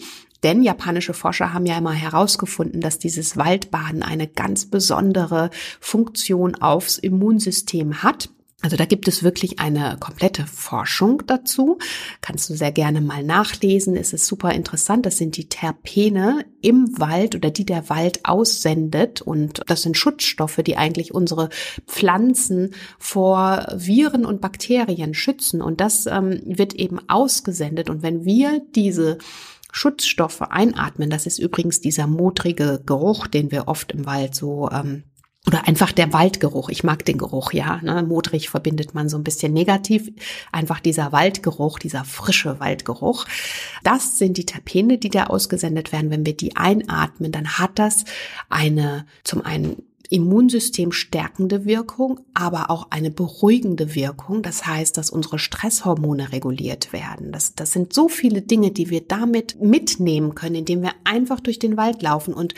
Denn 0.43 0.61
japanische 0.61 1.13
Forscher 1.13 1.53
haben 1.53 1.65
ja 1.65 1.77
immer 1.77 1.93
herausgefunden, 1.93 2.81
dass 2.81 2.99
dieses 2.99 3.37
Waldbaden 3.37 4.03
eine 4.03 4.27
ganz 4.27 4.65
besondere 4.65 5.49
Funktion 5.79 6.55
aufs 6.55 6.97
Immunsystem 6.97 8.03
hat. 8.03 8.29
Also 8.61 8.77
da 8.77 8.85
gibt 8.85 9.07
es 9.07 9.21
wirklich 9.21 9.59
eine 9.59 9.97
komplette 9.99 10.47
Forschung 10.47 11.21
dazu. 11.27 11.77
Kannst 12.21 12.49
du 12.49 12.55
sehr 12.55 12.71
gerne 12.71 13.01
mal 13.01 13.21
nachlesen. 13.21 13.95
Es 13.95 14.11
ist 14.11 14.25
super 14.25 14.53
interessant. 14.53 15.05
Das 15.05 15.17
sind 15.17 15.37
die 15.37 15.49
Terpene 15.49 16.45
im 16.61 16.97
Wald 16.97 17.35
oder 17.35 17.51
die 17.51 17.65
der 17.65 17.89
Wald 17.89 18.21
aussendet. 18.23 19.21
Und 19.21 19.61
das 19.67 19.83
sind 19.83 19.97
Schutzstoffe, 19.97 20.61
die 20.65 20.77
eigentlich 20.77 21.13
unsere 21.13 21.49
Pflanzen 21.85 22.73
vor 22.97 23.67
Viren 23.75 24.25
und 24.25 24.41
Bakterien 24.41 25.13
schützen. 25.13 25.61
Und 25.61 25.79
das 25.79 26.07
ähm, 26.07 26.41
wird 26.45 26.73
eben 26.73 26.99
ausgesendet. 27.07 27.89
Und 27.89 28.03
wenn 28.03 28.25
wir 28.25 28.61
diese 28.73 29.19
Schutzstoffe 29.71 30.41
einatmen, 30.41 31.09
das 31.09 31.27
ist 31.27 31.37
übrigens 31.37 31.81
dieser 31.81 32.07
modrige 32.07 32.81
Geruch, 32.85 33.27
den 33.27 33.51
wir 33.51 33.67
oft 33.67 33.91
im 33.91 34.05
Wald 34.05 34.33
so 34.33 34.69
ähm, 34.71 35.03
oder 35.47 35.67
einfach 35.67 35.91
der 35.91 36.11
Waldgeruch. 36.11 36.69
Ich 36.69 36.83
mag 36.83 37.05
den 37.05 37.17
Geruch, 37.17 37.53
ja. 37.53 37.79
Ne? 37.83 38.03
Modrig 38.03 38.49
verbindet 38.49 38.93
man 38.93 39.09
so 39.09 39.17
ein 39.17 39.23
bisschen 39.23 39.53
negativ. 39.53 40.11
Einfach 40.51 40.79
dieser 40.79 41.11
Waldgeruch, 41.11 41.79
dieser 41.79 42.03
frische 42.03 42.59
Waldgeruch. 42.59 43.25
Das 43.83 44.17
sind 44.17 44.37
die 44.37 44.45
Terpene, 44.45 44.97
die 44.97 45.09
da 45.09 45.25
ausgesendet 45.25 45.91
werden. 45.91 46.09
Wenn 46.09 46.25
wir 46.25 46.35
die 46.35 46.55
einatmen, 46.55 47.31
dann 47.31 47.59
hat 47.59 47.77
das 47.77 48.05
eine, 48.49 49.05
zum 49.23 49.41
einen 49.43 49.83
Immunsystem 50.09 50.91
stärkende 50.91 51.65
Wirkung, 51.65 52.19
aber 52.33 52.69
auch 52.69 52.87
eine 52.91 53.11
beruhigende 53.11 53.95
Wirkung. 53.95 54.41
Das 54.41 54.65
heißt, 54.65 54.97
dass 54.97 55.09
unsere 55.09 55.39
Stresshormone 55.39 56.31
reguliert 56.31 56.93
werden. 56.93 57.31
Das, 57.31 57.55
das 57.55 57.73
sind 57.73 57.93
so 57.93 58.07
viele 58.07 58.41
Dinge, 58.41 58.71
die 58.71 58.89
wir 58.89 59.01
damit 59.01 59.61
mitnehmen 59.61 60.35
können, 60.35 60.55
indem 60.55 60.81
wir 60.81 60.93
einfach 61.03 61.39
durch 61.39 61.59
den 61.59 61.77
Wald 61.77 62.01
laufen. 62.01 62.33
Und 62.33 62.53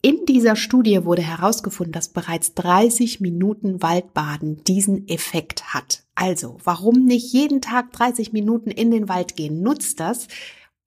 in 0.00 0.26
dieser 0.26 0.54
Studie 0.54 1.04
wurde 1.04 1.22
herausgefunden, 1.22 1.92
dass 1.92 2.08
bereits 2.10 2.54
30 2.54 3.20
Minuten 3.20 3.82
Waldbaden 3.82 4.62
diesen 4.62 5.08
Effekt 5.08 5.74
hat. 5.74 6.04
Also, 6.14 6.58
warum 6.62 7.04
nicht 7.04 7.32
jeden 7.32 7.60
Tag 7.60 7.92
30 7.92 8.32
Minuten 8.32 8.70
in 8.70 8.92
den 8.92 9.08
Wald 9.08 9.34
gehen? 9.34 9.62
Nutzt 9.62 9.98
das 9.98 10.28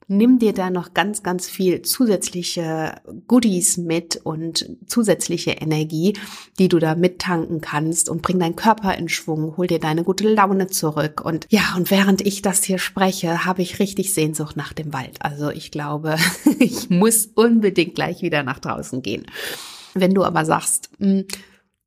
nimm 0.08 0.40
dir 0.40 0.54
da 0.54 0.70
noch 0.70 0.94
ganz, 0.94 1.24
ganz 1.24 1.48
viel 1.50 1.82
zusätzliche 1.82 2.96
Goodies 3.28 3.78
mit 3.78 4.18
und 4.24 4.70
zusätzliche 4.86 5.52
Energie, 5.52 6.14
die 6.60 6.68
du 6.68 6.80
da 6.80 6.96
mittanken 6.96 7.62
kannst 7.62 8.10
und 8.10 8.22
bring 8.22 8.40
deinen 8.40 8.56
Körper 8.56 8.98
in 8.98 9.10
Schwung, 9.10 9.56
hol 9.58 9.68
dir 9.68 9.80
deine 9.80 10.04
gute 10.04 10.28
Laune 10.28 10.68
zurück. 10.68 11.22
Und 11.24 11.48
ja, 11.50 11.74
und 11.78 11.92
während 11.92 12.22
ich 12.22 12.42
das 12.42 12.64
hier 12.64 12.78
spreche, 12.78 13.46
habe 13.46 13.62
ich 13.62 13.80
richtig 13.80 14.14
Sehnsucht 14.14 14.58
nach 14.58 14.74
dem 14.74 14.94
Wald. 14.94 15.18
Also 15.22 15.50
ich 15.50 15.72
glaube, 15.72 16.18
ich 16.60 16.90
muss 16.90 17.30
unbedingt 17.34 17.96
gleich 17.96 18.22
wieder 18.22 18.44
nach 18.44 18.60
draußen 18.60 19.02
gehen. 19.02 19.26
Wenn 19.94 20.14
du 20.14 20.24
aber 20.24 20.46
sagst, 20.46 20.90
hm, 21.00 21.26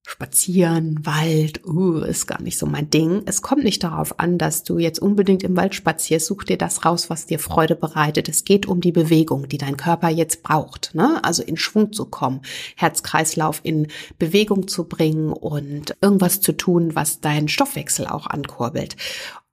Spazieren, 0.06 1.00
Wald, 1.06 1.64
uh, 1.66 2.00
ist 2.00 2.26
gar 2.26 2.42
nicht 2.42 2.58
so 2.58 2.66
mein 2.66 2.90
Ding. 2.90 3.22
Es 3.24 3.40
kommt 3.40 3.64
nicht 3.64 3.82
darauf 3.82 4.20
an, 4.20 4.36
dass 4.36 4.62
du 4.62 4.78
jetzt 4.78 4.98
unbedingt 5.00 5.42
im 5.42 5.56
Wald 5.56 5.74
spazierst. 5.74 6.26
Such 6.26 6.44
dir 6.44 6.58
das 6.58 6.84
raus, 6.84 7.08
was 7.08 7.24
dir 7.24 7.38
Freude 7.38 7.74
bereitet. 7.74 8.28
Es 8.28 8.44
geht 8.44 8.66
um 8.66 8.82
die 8.82 8.92
Bewegung, 8.92 9.48
die 9.48 9.56
dein 9.56 9.78
Körper 9.78 10.10
jetzt 10.10 10.42
braucht. 10.42 10.94
Ne? 10.94 11.24
Also 11.24 11.42
in 11.42 11.56
Schwung 11.56 11.94
zu 11.94 12.04
kommen, 12.04 12.42
Herzkreislauf 12.76 13.60
in 13.62 13.88
Bewegung 14.18 14.68
zu 14.68 14.84
bringen 14.84 15.32
und 15.32 15.96
irgendwas 16.02 16.42
zu 16.42 16.52
tun, 16.52 16.94
was 16.94 17.20
deinen 17.20 17.48
Stoffwechsel 17.48 18.06
auch 18.06 18.26
ankurbelt. 18.26 18.96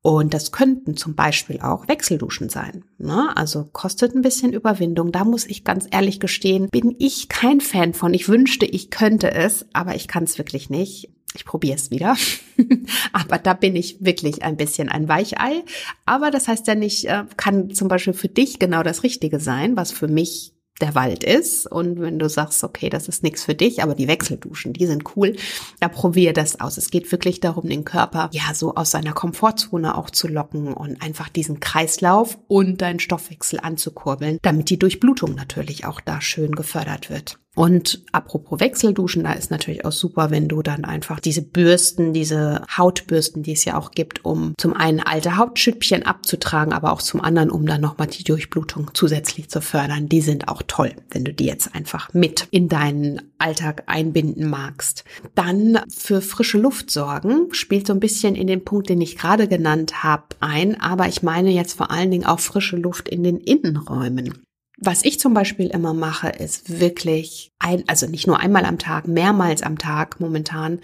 Und 0.03 0.33
das 0.33 0.51
könnten 0.51 0.97
zum 0.97 1.13
Beispiel 1.13 1.61
auch 1.61 1.87
Wechselduschen 1.87 2.49
sein. 2.49 2.83
Ne? 2.97 3.35
Also 3.35 3.65
kostet 3.71 4.15
ein 4.15 4.23
bisschen 4.23 4.51
Überwindung. 4.51 5.11
Da 5.11 5.23
muss 5.23 5.45
ich 5.45 5.63
ganz 5.63 5.87
ehrlich 5.91 6.19
gestehen, 6.19 6.69
bin 6.69 6.95
ich 6.97 7.29
kein 7.29 7.61
Fan 7.61 7.93
von. 7.93 8.13
Ich 8.13 8.27
wünschte, 8.27 8.65
ich 8.65 8.89
könnte 8.89 9.31
es, 9.31 9.67
aber 9.73 9.95
ich 9.95 10.07
kann 10.07 10.23
es 10.23 10.39
wirklich 10.39 10.71
nicht. 10.71 11.11
Ich 11.35 11.45
probiere 11.45 11.75
es 11.75 11.91
wieder. 11.91 12.17
aber 13.13 13.37
da 13.37 13.53
bin 13.53 13.75
ich 13.75 14.03
wirklich 14.03 14.43
ein 14.43 14.57
bisschen 14.57 14.89
ein 14.89 15.07
Weichei. 15.07 15.63
Aber 16.05 16.31
das 16.31 16.47
heißt 16.47 16.67
ja 16.67 16.75
nicht, 16.75 17.05
äh, 17.05 17.25
kann 17.37 17.69
zum 17.69 17.87
Beispiel 17.87 18.13
für 18.13 18.27
dich 18.27 18.57
genau 18.57 18.81
das 18.81 19.03
Richtige 19.03 19.39
sein, 19.39 19.77
was 19.77 19.91
für 19.91 20.07
mich 20.07 20.53
der 20.81 20.95
Wald 20.95 21.23
ist. 21.23 21.67
Und 21.67 21.99
wenn 21.99 22.19
du 22.19 22.27
sagst, 22.29 22.63
okay, 22.63 22.89
das 22.89 23.07
ist 23.07 23.23
nichts 23.23 23.43
für 23.43 23.55
dich, 23.55 23.83
aber 23.83 23.95
die 23.95 24.07
Wechselduschen, 24.07 24.73
die 24.73 24.87
sind 24.87 25.15
cool, 25.15 25.35
da 25.79 25.87
probier 25.87 26.33
das 26.33 26.59
aus. 26.59 26.77
Es 26.77 26.89
geht 26.89 27.11
wirklich 27.11 27.39
darum, 27.39 27.69
den 27.69 27.85
Körper 27.85 28.29
ja 28.33 28.53
so 28.53 28.75
aus 28.75 28.91
seiner 28.91 29.13
Komfortzone 29.13 29.97
auch 29.97 30.09
zu 30.09 30.27
locken 30.27 30.73
und 30.73 31.01
einfach 31.01 31.29
diesen 31.29 31.59
Kreislauf 31.59 32.37
und 32.47 32.81
deinen 32.81 32.99
Stoffwechsel 32.99 33.59
anzukurbeln, 33.61 34.39
damit 34.41 34.69
die 34.69 34.79
Durchblutung 34.79 35.35
natürlich 35.35 35.85
auch 35.85 36.01
da 36.01 36.21
schön 36.21 36.53
gefördert 36.53 37.09
wird. 37.09 37.37
Und 37.53 38.01
apropos 38.13 38.61
Wechselduschen, 38.61 39.25
da 39.25 39.33
ist 39.33 39.51
natürlich 39.51 39.83
auch 39.83 39.91
super, 39.91 40.31
wenn 40.31 40.47
du 40.47 40.61
dann 40.61 40.85
einfach 40.85 41.19
diese 41.19 41.41
Bürsten, 41.41 42.13
diese 42.13 42.61
Hautbürsten, 42.77 43.43
die 43.43 43.51
es 43.51 43.65
ja 43.65 43.77
auch 43.77 43.91
gibt, 43.91 44.23
um 44.23 44.53
zum 44.57 44.73
einen 44.73 45.01
alte 45.01 45.35
Hautschüppchen 45.35 46.03
abzutragen, 46.03 46.71
aber 46.71 46.93
auch 46.93 47.01
zum 47.01 47.19
anderen, 47.19 47.51
um 47.51 47.65
dann 47.65 47.81
nochmal 47.81 48.07
die 48.07 48.23
Durchblutung 48.23 48.91
zusätzlich 48.93 49.49
zu 49.49 49.61
fördern. 49.61 50.07
Die 50.07 50.21
sind 50.21 50.47
auch 50.47 50.61
toll, 50.65 50.93
wenn 51.09 51.25
du 51.25 51.33
die 51.33 51.45
jetzt 51.45 51.75
einfach 51.75 52.13
mit 52.13 52.47
in 52.51 52.69
deinen 52.69 53.21
Alltag 53.37 53.83
einbinden 53.87 54.49
magst. 54.49 55.03
Dann 55.35 55.79
für 55.89 56.21
frische 56.21 56.57
Luft 56.57 56.89
sorgen, 56.89 57.53
spielt 57.53 57.85
so 57.85 57.91
ein 57.91 57.99
bisschen 57.99 58.35
in 58.35 58.47
den 58.47 58.63
Punkt, 58.63 58.87
den 58.87 59.01
ich 59.01 59.17
gerade 59.17 59.49
genannt 59.49 60.03
habe, 60.03 60.23
ein, 60.39 60.79
aber 60.79 61.09
ich 61.09 61.21
meine 61.21 61.51
jetzt 61.51 61.73
vor 61.73 61.91
allen 61.91 62.11
Dingen 62.11 62.25
auch 62.25 62.39
frische 62.39 62.77
Luft 62.77 63.09
in 63.09 63.23
den 63.23 63.39
Innenräumen. 63.39 64.41
Was 64.83 65.05
ich 65.05 65.19
zum 65.19 65.35
Beispiel 65.35 65.67
immer 65.67 65.93
mache, 65.93 66.29
ist 66.29 66.79
wirklich 66.79 67.51
ein, 67.59 67.83
also 67.85 68.07
nicht 68.07 68.25
nur 68.25 68.39
einmal 68.39 68.65
am 68.65 68.79
Tag, 68.79 69.07
mehrmals 69.07 69.61
am 69.61 69.77
Tag 69.77 70.19
momentan 70.19 70.79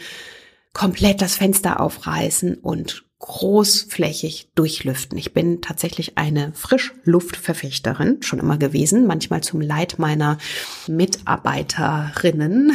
komplett 0.72 1.20
das 1.20 1.36
Fenster 1.36 1.80
aufreißen 1.80 2.60
und 2.60 3.06
großflächig 3.18 4.50
durchlüften. 4.54 5.18
Ich 5.18 5.34
bin 5.34 5.62
tatsächlich 5.62 6.20
eine 6.20 6.54
Frischluftverfechterin, 6.54 8.22
schon 8.22 8.38
immer 8.38 8.60
gewesen, 8.60 9.08
manchmal 9.08 9.42
zum 9.42 9.60
Leid 9.60 9.98
meiner 9.98 10.38
Mitarbeiterinnen. 10.86 12.74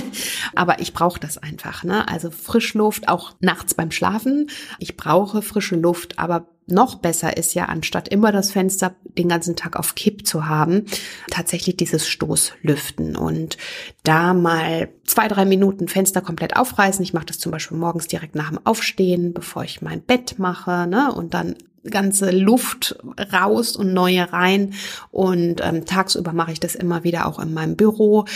Aber 0.54 0.78
ich 0.78 0.92
brauche 0.92 1.18
das 1.18 1.38
einfach. 1.38 1.82
Ne? 1.82 2.06
Also 2.06 2.30
Frischluft, 2.30 3.08
auch 3.08 3.34
nachts 3.40 3.74
beim 3.74 3.90
Schlafen. 3.90 4.48
Ich 4.78 4.96
brauche 4.96 5.42
frische 5.42 5.74
Luft, 5.74 6.20
aber 6.20 6.46
noch 6.70 6.96
besser 6.96 7.36
ist 7.36 7.54
ja, 7.54 7.66
anstatt 7.66 8.08
immer 8.08 8.32
das 8.32 8.52
Fenster 8.52 8.94
den 9.18 9.28
ganzen 9.28 9.56
Tag 9.56 9.76
auf 9.76 9.94
Kipp 9.94 10.26
zu 10.26 10.46
haben, 10.46 10.86
tatsächlich 11.30 11.76
dieses 11.76 12.08
Stoßlüften 12.08 13.16
und 13.16 13.56
da 14.02 14.34
mal 14.34 14.88
zwei, 15.04 15.28
drei 15.28 15.44
Minuten 15.44 15.88
Fenster 15.88 16.20
komplett 16.20 16.56
aufreißen. 16.56 17.02
Ich 17.02 17.12
mache 17.12 17.26
das 17.26 17.38
zum 17.38 17.52
Beispiel 17.52 17.76
morgens 17.78 18.06
direkt 18.06 18.34
nach 18.34 18.50
dem 18.50 18.64
Aufstehen, 18.64 19.32
bevor 19.32 19.64
ich 19.64 19.82
mein 19.82 20.02
Bett 20.02 20.38
mache, 20.38 20.86
ne? 20.86 21.12
Und 21.12 21.34
dann 21.34 21.56
ganze 21.88 22.30
Luft 22.30 22.98
raus 23.32 23.76
und 23.76 23.92
neue 23.92 24.32
rein. 24.32 24.74
Und 25.10 25.60
ähm, 25.62 25.86
tagsüber 25.86 26.32
mache 26.32 26.52
ich 26.52 26.60
das 26.60 26.74
immer 26.74 27.04
wieder 27.04 27.26
auch 27.26 27.38
in 27.38 27.54
meinem 27.54 27.76
Büro, 27.76 28.26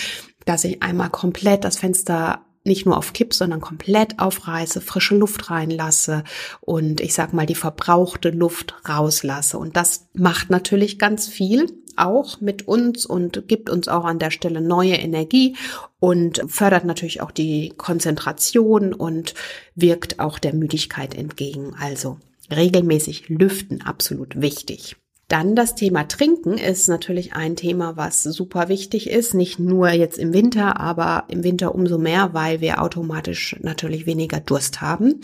dass 0.47 0.65
ich 0.65 0.83
einmal 0.83 1.11
komplett 1.11 1.65
das 1.65 1.79
Fenster 1.79 2.45
nicht 2.65 2.87
nur 2.87 2.97
auf 2.97 3.13
Kipp, 3.13 3.35
sondern 3.35 3.61
komplett 3.61 4.19
aufreiße, 4.19 4.81
frische 4.81 5.17
Luft 5.17 5.51
reinlasse 5.51 6.25
und 6.61 7.01
ich 7.01 7.15
sag 7.15 7.33
mal 7.33 7.47
die 7.47 7.55
verbrauchte 7.55 8.31
Luft 8.31 8.75
rauslasse. 8.89 9.59
Und 9.59 9.77
das 9.77 10.09
macht 10.15 10.51
natürlich 10.51 10.99
ganz 10.99 11.29
viel 11.29 11.67
auch 11.97 12.41
mit 12.41 12.67
uns 12.67 13.07
und 13.07 13.47
gibt 13.47 13.71
uns 13.71 13.87
auch 13.87 14.05
an 14.05 14.19
der 14.19 14.31
Stelle 14.31 14.61
neue 14.61 14.95
Energie 14.95 15.57
und 16.01 16.43
fördert 16.49 16.85
natürlich 16.85 17.21
auch 17.21 17.31
die 17.31 17.73
Konzentration 17.77 18.93
und 18.93 19.35
wirkt 19.75 20.19
auch 20.19 20.39
der 20.39 20.55
Müdigkeit 20.55 21.15
entgegen. 21.15 21.75
Also 21.79 22.19
regelmäßig 22.51 23.29
lüften 23.29 23.83
absolut 23.83 24.41
wichtig. 24.41 24.97
Dann 25.29 25.57
das 25.57 25.75
Thema 25.75 26.07
Trinken 26.07 26.59
ist 26.59 26.89
natürlich 26.89 27.33
ein 27.33 27.57
Thema, 27.57 27.97
was 27.97 28.23
super 28.23 28.69
wichtig 28.69 29.09
ist. 29.09 29.35
Nicht 29.35 29.59
nur 29.59 29.91
jetzt 29.91 30.19
im 30.19 30.33
Winter, 30.35 30.79
aber 30.79 31.25
im 31.29 31.43
Winter 31.45 31.75
umso 31.75 31.99
mehr, 31.99 32.35
weil 32.35 32.61
wir 32.61 32.83
automatisch 32.83 33.57
natürlich 33.61 34.07
weniger 34.07 34.41
Durst 34.41 34.83
haben. 34.83 35.21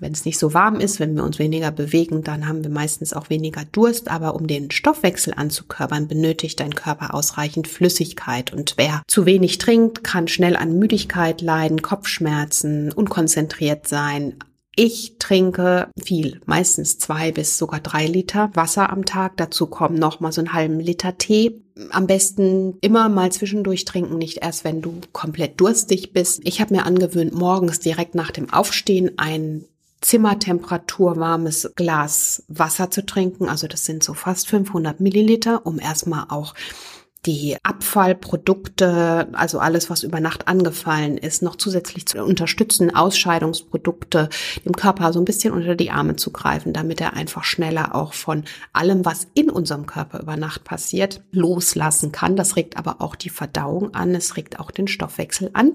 Wenn 0.00 0.12
es 0.12 0.24
nicht 0.24 0.38
so 0.38 0.54
warm 0.54 0.80
ist, 0.80 1.00
wenn 1.00 1.14
wir 1.14 1.22
uns 1.22 1.38
weniger 1.38 1.70
bewegen, 1.70 2.22
dann 2.22 2.48
haben 2.48 2.62
wir 2.62 2.70
meistens 2.70 3.12
auch 3.12 3.30
weniger 3.30 3.64
Durst. 3.72 4.10
Aber 4.10 4.34
um 4.34 4.46
den 4.46 4.70
Stoffwechsel 4.70 5.34
anzukörpern, 5.36 6.08
benötigt 6.08 6.60
dein 6.60 6.74
Körper 6.74 7.14
ausreichend 7.14 7.68
Flüssigkeit. 7.68 8.52
Und 8.52 8.74
wer 8.76 9.02
zu 9.06 9.26
wenig 9.26 9.58
trinkt, 9.58 10.02
kann 10.02 10.28
schnell 10.28 10.56
an 10.56 10.78
Müdigkeit 10.78 11.40
leiden, 11.40 11.82
Kopfschmerzen, 11.82 12.92
unkonzentriert 12.92 13.86
sein, 13.86 14.36
ich 14.74 15.16
trinke 15.18 15.88
viel, 16.02 16.40
meistens 16.46 16.98
zwei 16.98 17.30
bis 17.30 17.58
sogar 17.58 17.80
drei 17.80 18.06
Liter 18.06 18.50
Wasser 18.54 18.90
am 18.90 19.04
Tag. 19.04 19.36
Dazu 19.36 19.66
kommen 19.66 19.98
noch 19.98 20.20
mal 20.20 20.32
so 20.32 20.40
einen 20.40 20.54
halben 20.54 20.80
Liter 20.80 21.18
Tee. 21.18 21.62
Am 21.90 22.06
besten 22.06 22.78
immer 22.80 23.08
mal 23.08 23.30
zwischendurch 23.32 23.84
trinken, 23.84 24.16
nicht 24.16 24.38
erst, 24.38 24.64
wenn 24.64 24.80
du 24.80 25.00
komplett 25.12 25.60
durstig 25.60 26.12
bist. 26.12 26.40
Ich 26.44 26.60
habe 26.60 26.74
mir 26.74 26.86
angewöhnt, 26.86 27.34
morgens 27.34 27.80
direkt 27.80 28.14
nach 28.14 28.30
dem 28.30 28.50
Aufstehen 28.50 29.12
ein 29.18 29.64
Zimmertemperatur 30.00 31.16
warmes 31.16 31.70
Glas 31.76 32.42
Wasser 32.48 32.90
zu 32.90 33.06
trinken. 33.06 33.48
Also 33.48 33.66
das 33.68 33.84
sind 33.84 34.02
so 34.02 34.14
fast 34.14 34.48
500 34.48 35.00
Milliliter, 35.00 35.64
um 35.64 35.78
erstmal 35.78 36.26
auch 36.28 36.54
die 37.24 37.56
Abfallprodukte, 37.62 39.28
also 39.32 39.60
alles, 39.60 39.88
was 39.90 40.02
über 40.02 40.18
Nacht 40.18 40.48
angefallen 40.48 41.16
ist, 41.16 41.40
noch 41.40 41.54
zusätzlich 41.54 42.06
zu 42.06 42.22
unterstützen, 42.24 42.94
Ausscheidungsprodukte, 42.94 44.28
dem 44.64 44.72
Körper 44.72 45.12
so 45.12 45.20
ein 45.20 45.24
bisschen 45.24 45.52
unter 45.52 45.76
die 45.76 45.92
Arme 45.92 46.16
zu 46.16 46.32
greifen, 46.32 46.72
damit 46.72 47.00
er 47.00 47.12
einfach 47.12 47.44
schneller 47.44 47.94
auch 47.94 48.12
von 48.12 48.42
allem, 48.72 49.04
was 49.04 49.28
in 49.34 49.50
unserem 49.50 49.86
Körper 49.86 50.20
über 50.20 50.36
Nacht 50.36 50.64
passiert, 50.64 51.22
loslassen 51.30 52.10
kann. 52.10 52.34
Das 52.34 52.56
regt 52.56 52.76
aber 52.76 53.00
auch 53.00 53.14
die 53.14 53.30
Verdauung 53.30 53.94
an, 53.94 54.16
es 54.16 54.36
regt 54.36 54.58
auch 54.58 54.72
den 54.72 54.88
Stoffwechsel 54.88 55.50
an. 55.52 55.74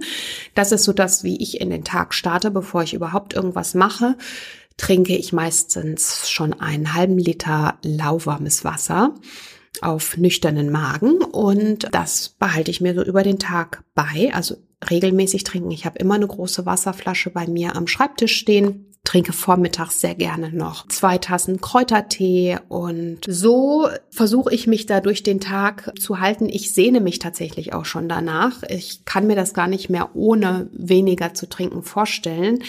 Das 0.54 0.74
ist 0.74 0.84
so 0.84 0.92
das, 0.92 1.24
wie 1.24 1.42
ich 1.42 1.62
in 1.62 1.70
den 1.70 1.86
Tag 1.86 2.14
starte, 2.14 2.52
bevor 2.52 2.84
ich 2.84 2.94
überhaupt 2.94 3.34
irgendwas 3.34 3.74
mache 3.74 4.18
trinke 4.80 5.18
ich 5.18 5.34
meistens 5.34 6.30
schon 6.30 6.54
einen 6.54 6.94
halben 6.94 7.18
Liter 7.18 7.80
lauwarmes 7.82 8.64
Wasser 8.64 9.16
auf 9.84 10.18
nüchternen 10.18 10.72
Magen 10.72 11.24
und 11.24 11.88
das 11.92 12.30
behalte 12.30 12.72
ich 12.72 12.82
mir 12.82 12.94
so 12.94 13.04
über 13.04 13.24
den 13.24 13.40
Tag 13.40 13.84
bei, 13.96 14.32
also 14.34 14.56
regelmäßig 14.90 15.44
trinken. 15.44 15.72
Ich 15.72 15.86
habe 15.86 16.00
immer 16.00 16.16
eine 16.16 16.28
große 16.28 16.66
Wasserflasche 16.66 17.30
bei 17.30 17.48
mir 17.48 17.76
am 17.76 17.88
Schreibtisch 17.88 18.36
stehen 18.36 18.88
trinke 19.08 19.32
vormittags 19.32 20.02
sehr 20.02 20.16
gerne 20.16 20.52
noch 20.52 20.86
zwei 20.90 21.18
Tassen 21.18 21.62
Kräutertee 21.62 22.60
und 22.68 23.20
so 23.26 23.88
versuche 24.10 24.54
ich 24.54 24.68
mich 24.68 24.86
da 24.86 25.00
durch 25.00 25.24
den 25.24 25.40
Tag 25.40 25.94
zu 25.98 26.20
halten. 26.20 26.50
Ich 26.50 26.74
sehne 26.74 27.00
mich 27.00 27.18
tatsächlich 27.18 27.74
auch 27.74 27.86
schon 27.86 28.10
danach. 28.10 28.64
Ich 28.68 29.06
kann 29.06 29.26
mir 29.26 29.38
das 29.38 29.54
gar 29.54 29.68
nicht 29.68 29.90
mehr 29.90 30.14
ohne 30.14 30.70
weniger 30.74 31.34
zu 31.34 31.48
trinken 31.48 31.84
vorstellen. 31.84 32.60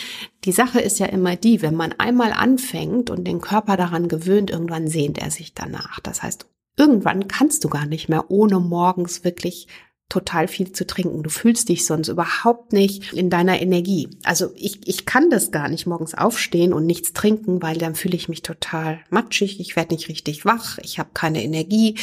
Die 0.44 0.52
Sache 0.52 0.80
ist 0.80 1.00
ja 1.00 1.06
immer 1.06 1.34
die, 1.34 1.60
wenn 1.60 1.74
man 1.74 1.92
einmal 1.98 2.32
anfängt 2.32 3.10
und 3.10 3.24
den 3.24 3.40
Körper 3.40 3.76
daran 3.76 4.06
gewöhnt, 4.06 4.52
irgendwann 4.52 4.86
sehnt 4.86 5.18
er 5.18 5.32
sich 5.32 5.54
danach. 5.54 5.98
Das 5.98 6.22
heißt, 6.22 6.46
irgendwann 6.78 7.28
kannst 7.28 7.64
du 7.64 7.68
gar 7.68 7.86
nicht 7.86 8.08
mehr 8.08 8.30
ohne 8.30 8.60
morgens 8.60 9.24
wirklich 9.24 9.68
total 10.08 10.48
viel 10.48 10.72
zu 10.72 10.86
trinken. 10.86 11.22
Du 11.22 11.28
fühlst 11.28 11.68
dich 11.68 11.84
sonst 11.84 12.08
überhaupt 12.08 12.72
nicht 12.72 13.12
in 13.12 13.28
deiner 13.28 13.60
Energie. 13.60 14.08
Also 14.24 14.52
ich, 14.56 14.88
ich 14.88 15.04
kann 15.04 15.28
das 15.28 15.50
gar 15.50 15.68
nicht 15.68 15.86
morgens 15.86 16.14
aufstehen 16.14 16.72
und 16.72 16.86
nichts 16.86 17.12
trinken, 17.12 17.60
weil 17.60 17.76
dann 17.76 17.94
fühle 17.94 18.16
ich 18.16 18.28
mich 18.28 18.42
total 18.42 19.00
matschig, 19.10 19.60
ich 19.60 19.76
werde 19.76 19.94
nicht 19.94 20.08
richtig 20.08 20.46
wach, 20.46 20.78
ich 20.78 20.98
habe 20.98 21.10
keine 21.12 21.42
Energie. 21.42 21.96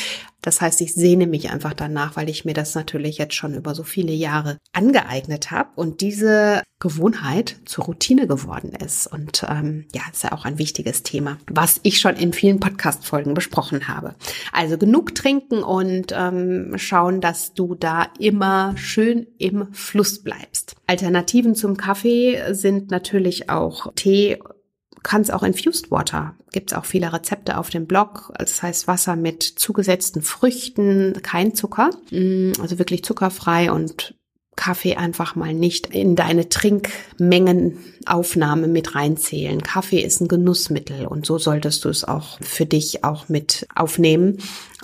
Das 0.46 0.62
heißt, 0.62 0.80
ich 0.82 0.94
sehne 0.94 1.26
mich 1.26 1.50
einfach 1.50 1.74
danach, 1.74 2.16
weil 2.16 2.30
ich 2.30 2.46
mir 2.46 2.54
das 2.54 2.76
natürlich 2.76 3.18
jetzt 3.18 3.34
schon 3.34 3.56
über 3.56 3.74
so 3.74 3.82
viele 3.82 4.14
Jahre 4.14 4.60
angeeignet 4.74 5.50
habe 5.50 5.70
und 5.76 6.02
diese 6.02 6.62
Gewohnheit 6.80 7.56
zur 7.66 7.86
Routine 7.86 8.28
geworden 8.28 8.74
ist. 8.74 9.08
Und 9.08 9.44
ähm, 9.50 9.88
ja, 9.96 10.04
ist 10.12 10.24
ja 10.24 10.34
auch 10.34 10.46
ein 10.46 10.60
wichtiges 10.60 11.02
Thema, 11.02 11.40
was 11.50 11.80
ich 11.82 12.00
schon 12.00 12.16
in 12.16 12.32
vielen 12.32 12.60
Podcast-Folgen 12.60 13.34
besprochen 13.34 13.88
habe. 13.88 14.14
Also 14.52 14.78
genug 14.78 15.16
trinken 15.16 15.64
und 15.64 16.14
ähm, 16.16 16.74
schauen, 16.76 17.22
dass 17.22 17.56
du 17.56 17.74
da 17.74 18.10
immer 18.20 18.78
schön 18.78 19.26
im 19.40 19.74
Fluss 19.74 20.22
bleibst. 20.22 20.76
Alternativen 20.86 21.56
zum 21.56 21.76
Kaffee 21.76 22.54
sind 22.54 22.92
natürlich 22.92 23.50
auch 23.50 23.92
Tee 23.96 24.38
kannst 25.06 25.32
auch 25.32 25.44
Infused 25.44 25.92
Water. 25.92 26.36
Gibt 26.52 26.72
es 26.72 26.78
auch 26.78 26.86
viele 26.86 27.14
Rezepte 27.14 27.58
auf 27.58 27.70
dem 27.70 27.86
Blog. 27.86 28.34
Das 28.38 28.62
heißt 28.62 28.88
Wasser 28.88 29.16
mit 29.16 29.44
zugesetzten 29.44 30.22
Früchten, 30.22 31.22
kein 31.22 31.56
Zucker, 31.56 31.92
mm, 32.12 32.52
also 32.60 32.78
wirklich 32.80 33.04
zuckerfrei 33.04 33.72
und 33.72 34.16
Kaffee 34.56 34.96
einfach 34.96 35.36
mal 35.36 35.54
nicht 35.54 35.88
in 35.88 36.16
deine 36.16 36.48
Trinkmengenaufnahme 36.50 38.68
mit 38.68 38.96
reinzählen. 38.96 39.62
Kaffee 39.62 40.02
ist 40.02 40.22
ein 40.22 40.28
Genussmittel 40.28 41.06
und 41.06 41.26
so 41.26 41.38
solltest 41.38 41.86
du 41.86 41.90
es 41.90 42.04
auch 42.04 42.40
für 42.42 42.66
dich 42.66 43.04
auch 43.04 43.30
mit 43.30 43.68
aufnehmen. 43.76 44.40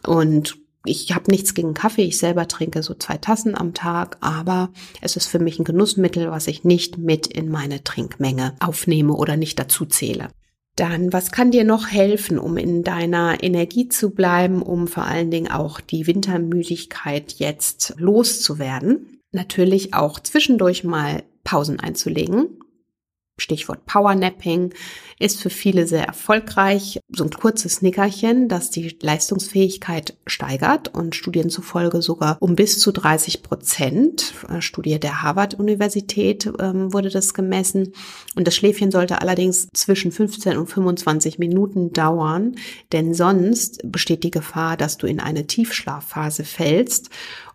Und 0.05 0.57
ich 0.85 1.13
habe 1.13 1.29
nichts 1.29 1.53
gegen 1.53 1.73
Kaffee, 1.73 2.03
ich 2.03 2.17
selber 2.17 2.47
trinke 2.47 2.81
so 2.81 2.93
zwei 2.93 3.17
Tassen 3.17 3.55
am 3.55 3.73
Tag, 3.73 4.17
aber 4.21 4.71
es 5.01 5.15
ist 5.15 5.27
für 5.27 5.39
mich 5.39 5.59
ein 5.59 5.63
Genussmittel, 5.63 6.31
was 6.31 6.47
ich 6.47 6.63
nicht 6.63 6.97
mit 6.97 7.27
in 7.27 7.49
meine 7.49 7.83
Trinkmenge 7.83 8.55
aufnehme 8.59 9.13
oder 9.13 9.37
nicht 9.37 9.59
dazu 9.59 9.85
zähle. 9.85 10.29
Dann, 10.75 11.11
was 11.13 11.31
kann 11.31 11.51
dir 11.51 11.65
noch 11.65 11.87
helfen, 11.89 12.39
um 12.39 12.57
in 12.57 12.83
deiner 12.83 13.43
Energie 13.43 13.89
zu 13.89 14.11
bleiben, 14.11 14.61
um 14.61 14.87
vor 14.87 15.03
allen 15.03 15.29
Dingen 15.29 15.51
auch 15.51 15.81
die 15.81 16.07
Wintermüdigkeit 16.07 17.33
jetzt 17.33 17.95
loszuwerden? 17.97 19.19
Natürlich 19.31 19.93
auch 19.93 20.19
zwischendurch 20.19 20.83
mal 20.83 21.23
Pausen 21.43 21.79
einzulegen. 21.79 22.59
Stichwort 23.41 23.85
Powernapping 23.85 24.73
ist 25.19 25.41
für 25.41 25.49
viele 25.49 25.87
sehr 25.87 26.05
erfolgreich. 26.05 26.99
So 27.09 27.23
ein 27.23 27.29
kurzes 27.29 27.81
Nickerchen, 27.81 28.47
das 28.47 28.69
die 28.69 28.97
Leistungsfähigkeit 29.01 30.17
steigert 30.25 30.93
und 30.93 31.15
Studien 31.15 31.49
zufolge 31.49 32.01
sogar 32.01 32.37
um 32.39 32.55
bis 32.55 32.79
zu 32.79 32.91
30 32.91 33.43
Prozent. 33.43 34.33
Äh, 34.49 34.61
Studie 34.61 34.99
der 34.99 35.21
Harvard-Universität 35.21 36.51
ähm, 36.59 36.93
wurde 36.93 37.09
das 37.09 37.33
gemessen. 37.33 37.93
Und 38.35 38.47
das 38.47 38.55
Schläfchen 38.55 38.91
sollte 38.91 39.21
allerdings 39.21 39.67
zwischen 39.73 40.11
15 40.11 40.57
und 40.57 40.67
25 40.67 41.37
Minuten 41.39 41.93
dauern, 41.93 42.55
denn 42.91 43.13
sonst 43.13 43.79
besteht 43.83 44.23
die 44.23 44.31
Gefahr, 44.31 44.77
dass 44.77 44.97
du 44.97 45.07
in 45.07 45.19
eine 45.19 45.45
Tiefschlafphase 45.47 46.43
fällst. 46.43 47.09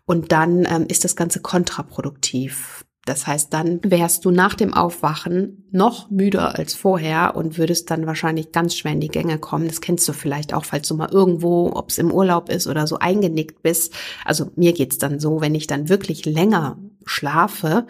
Und 0.04 0.30
dann 0.30 0.66
ähm, 0.70 0.86
ist 0.88 1.04
das 1.04 1.16
Ganze 1.16 1.40
kontraproduktiv. 1.40 2.85
Das 3.06 3.26
heißt, 3.26 3.54
dann 3.54 3.80
wärst 3.84 4.24
du 4.24 4.32
nach 4.32 4.54
dem 4.54 4.74
Aufwachen 4.74 5.64
noch 5.70 6.10
müder 6.10 6.58
als 6.58 6.74
vorher 6.74 7.36
und 7.36 7.56
würdest 7.56 7.88
dann 7.90 8.04
wahrscheinlich 8.04 8.50
ganz 8.50 8.74
schwer 8.74 8.92
in 8.92 9.00
die 9.00 9.08
Gänge 9.08 9.38
kommen. 9.38 9.68
Das 9.68 9.80
kennst 9.80 10.06
du 10.08 10.12
vielleicht 10.12 10.52
auch, 10.52 10.64
falls 10.64 10.88
du 10.88 10.96
mal 10.96 11.10
irgendwo, 11.10 11.70
ob 11.72 11.90
es 11.90 11.98
im 11.98 12.10
Urlaub 12.10 12.48
ist 12.48 12.66
oder 12.66 12.88
so, 12.88 12.98
eingenickt 12.98 13.62
bist. 13.62 13.94
Also 14.24 14.50
mir 14.56 14.72
geht's 14.72 14.98
dann 14.98 15.20
so, 15.20 15.40
wenn 15.40 15.54
ich 15.54 15.68
dann 15.68 15.88
wirklich 15.88 16.26
länger 16.26 16.78
schlafe 17.04 17.86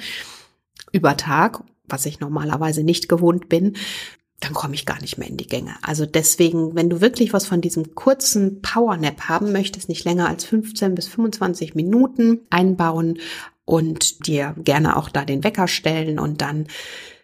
über 0.93 1.17
Tag, 1.17 1.65
was 1.87 2.05
ich 2.05 2.21
normalerweise 2.21 2.83
nicht 2.83 3.09
gewohnt 3.09 3.49
bin, 3.49 3.77
dann 4.41 4.53
komme 4.53 4.75
ich 4.75 4.85
gar 4.85 5.01
nicht 5.01 5.17
mehr 5.17 5.29
in 5.29 5.39
die 5.39 5.47
Gänge. 5.47 5.77
Also 5.81 6.05
deswegen, 6.05 6.75
wenn 6.75 6.91
du 6.91 7.01
wirklich 7.01 7.33
was 7.33 7.47
von 7.47 7.63
diesem 7.63 7.95
kurzen 7.95 8.61
Powernap 8.61 9.31
haben 9.31 9.51
möchtest, 9.51 9.89
nicht 9.89 10.05
länger 10.05 10.29
als 10.29 10.45
15 10.45 10.95
bis 10.95 11.09
25 11.09 11.75
Minuten 11.75 12.41
einbauen, 12.51 13.19
und 13.67 14.27
dir 14.27 14.55
gerne 14.57 14.97
auch 14.97 15.11
da 15.11 15.27
den 15.27 15.45
Wecker 15.45 15.69
stellen. 15.69 16.19
Und 16.19 16.41
dann 16.41 16.69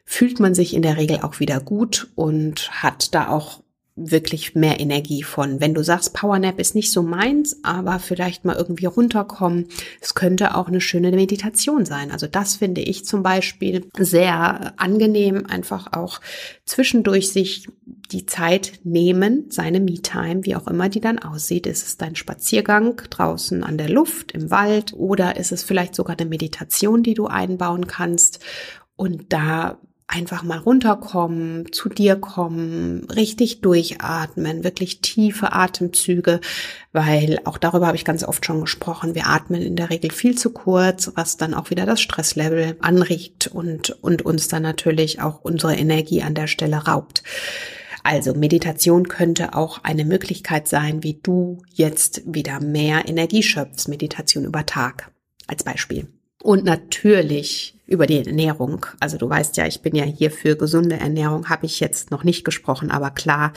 fühlt 0.05 0.41
man 0.41 0.55
sich 0.55 0.75
in 0.75 0.83
der 0.83 0.99
Regel 0.99 1.21
auch 1.23 1.41
wieder 1.41 1.61
gut 1.61 2.09
und 2.15 2.71
hat 2.83 3.15
da 3.15 3.29
auch 3.29 3.62
wirklich 3.95 4.55
mehr 4.55 4.81
Energie 4.81 5.23
von. 5.23 5.61
Wenn 5.61 5.75
du 5.75 5.83
sagst, 5.83 6.15
Powernap 6.15 6.59
ist 6.59 6.75
nicht 6.75 6.91
so 6.91 7.03
meins, 7.03 7.59
aber 7.63 7.99
vielleicht 7.99 8.45
mal 8.45 8.57
irgendwie 8.57 8.87
runterkommen, 8.87 9.67
es 10.01 10.15
könnte 10.15 10.57
auch 10.57 10.69
eine 10.69 10.81
schöne 10.81 11.11
Meditation 11.13 11.85
sein. 11.85 12.11
Also 12.11 12.27
das 12.27 12.57
finde 12.57 12.81
ich 12.81 13.05
zum 13.05 13.23
Beispiel 13.23 13.87
sehr 13.99 14.73
angenehm, 14.79 15.47
einfach 15.47 15.93
auch 15.93 16.21
zwischendurch 16.65 17.31
sich 17.31 17.69
die 17.85 18.25
Zeit 18.25 18.81
nehmen, 18.85 19.47
seine 19.51 19.81
Me-Time, 19.81 20.45
wie 20.45 20.57
auch 20.57 20.67
immer 20.67 20.89
die 20.89 21.01
dann 21.01 21.19
aussieht. 21.19 21.67
Ist 21.67 21.87
es 21.87 21.97
dein 21.99 22.17
Spaziergang 22.17 22.97
draußen 23.11 23.63
an 23.63 23.77
der 23.77 23.91
Luft, 23.91 24.33
im 24.33 24.51
Wald 24.51 24.95
oder 24.95 25.37
ist 25.37 25.53
es 25.53 25.65
vielleicht 25.65 25.95
sogar 25.95 26.19
eine 26.19 26.29
Meditation, 26.29 27.03
die 27.03 27.15
du 27.15 27.27
einbauen 27.27 27.87
kannst? 27.87 28.41
Und 28.97 29.33
da 29.33 29.79
einfach 30.13 30.43
mal 30.43 30.59
runterkommen, 30.59 31.73
zu 31.73 31.89
dir 31.89 32.17
kommen, 32.17 33.05
richtig 33.05 33.63
durchatmen, 33.63 34.63
wirklich 34.63 35.01
tiefe 35.01 35.53
Atemzüge, 35.53 36.41
weil 36.93 37.41
auch 37.45 37.59
darüber 37.59 37.87
habe 37.87 37.97
ich 37.97 38.05
ganz 38.05 38.23
oft 38.23 38.45
schon 38.45 38.61
gesprochen. 38.61 39.15
Wir 39.15 39.27
atmen 39.27 39.63
in 39.63 39.77
der 39.77 39.91
Regel 39.91 40.11
viel 40.11 40.37
zu 40.37 40.51
kurz, 40.51 41.11
was 41.15 41.39
dann 41.39 41.55
auch 41.55 41.71
wieder 41.71 41.87
das 41.87 42.01
Stresslevel 42.01 42.77
anregt 42.81 43.47
und, 43.47 43.91
und 44.03 44.23
uns 44.23 44.49
dann 44.49 44.63
natürlich 44.63 45.21
auch 45.21 45.41
unsere 45.43 45.75
Energie 45.77 46.23
an 46.23 46.35
der 46.35 46.47
Stelle 46.47 46.77
raubt. 46.77 47.23
Also 48.03 48.35
Meditation 48.35 49.09
könnte 49.09 49.55
auch 49.55 49.83
eine 49.85 50.05
Möglichkeit 50.05 50.69
sein, 50.69 51.03
wie 51.03 51.21
du 51.23 51.63
jetzt 51.73 52.23
wieder 52.27 52.61
mehr 52.61 53.09
Energie 53.09 53.43
schöpfst. 53.43 53.89
Meditation 53.89 54.45
über 54.45 54.67
Tag 54.67 55.11
als 55.47 55.63
Beispiel. 55.63 56.09
Und 56.43 56.65
natürlich 56.65 57.75
über 57.87 58.07
die 58.07 58.25
Ernährung. 58.25 58.87
Also 59.01 59.19
du 59.19 59.29
weißt 59.29 59.57
ja, 59.59 59.67
ich 59.67 59.83
bin 59.83 59.95
ja 59.95 60.05
hier 60.05 60.31
für 60.31 60.57
gesunde 60.57 60.97
Ernährung, 60.97 61.49
habe 61.49 61.67
ich 61.67 61.79
jetzt 61.79 62.11
noch 62.11 62.25
nicht 62.25 62.45
gesprochen, 62.45 62.91
aber 62.91 63.11
klar 63.11 63.53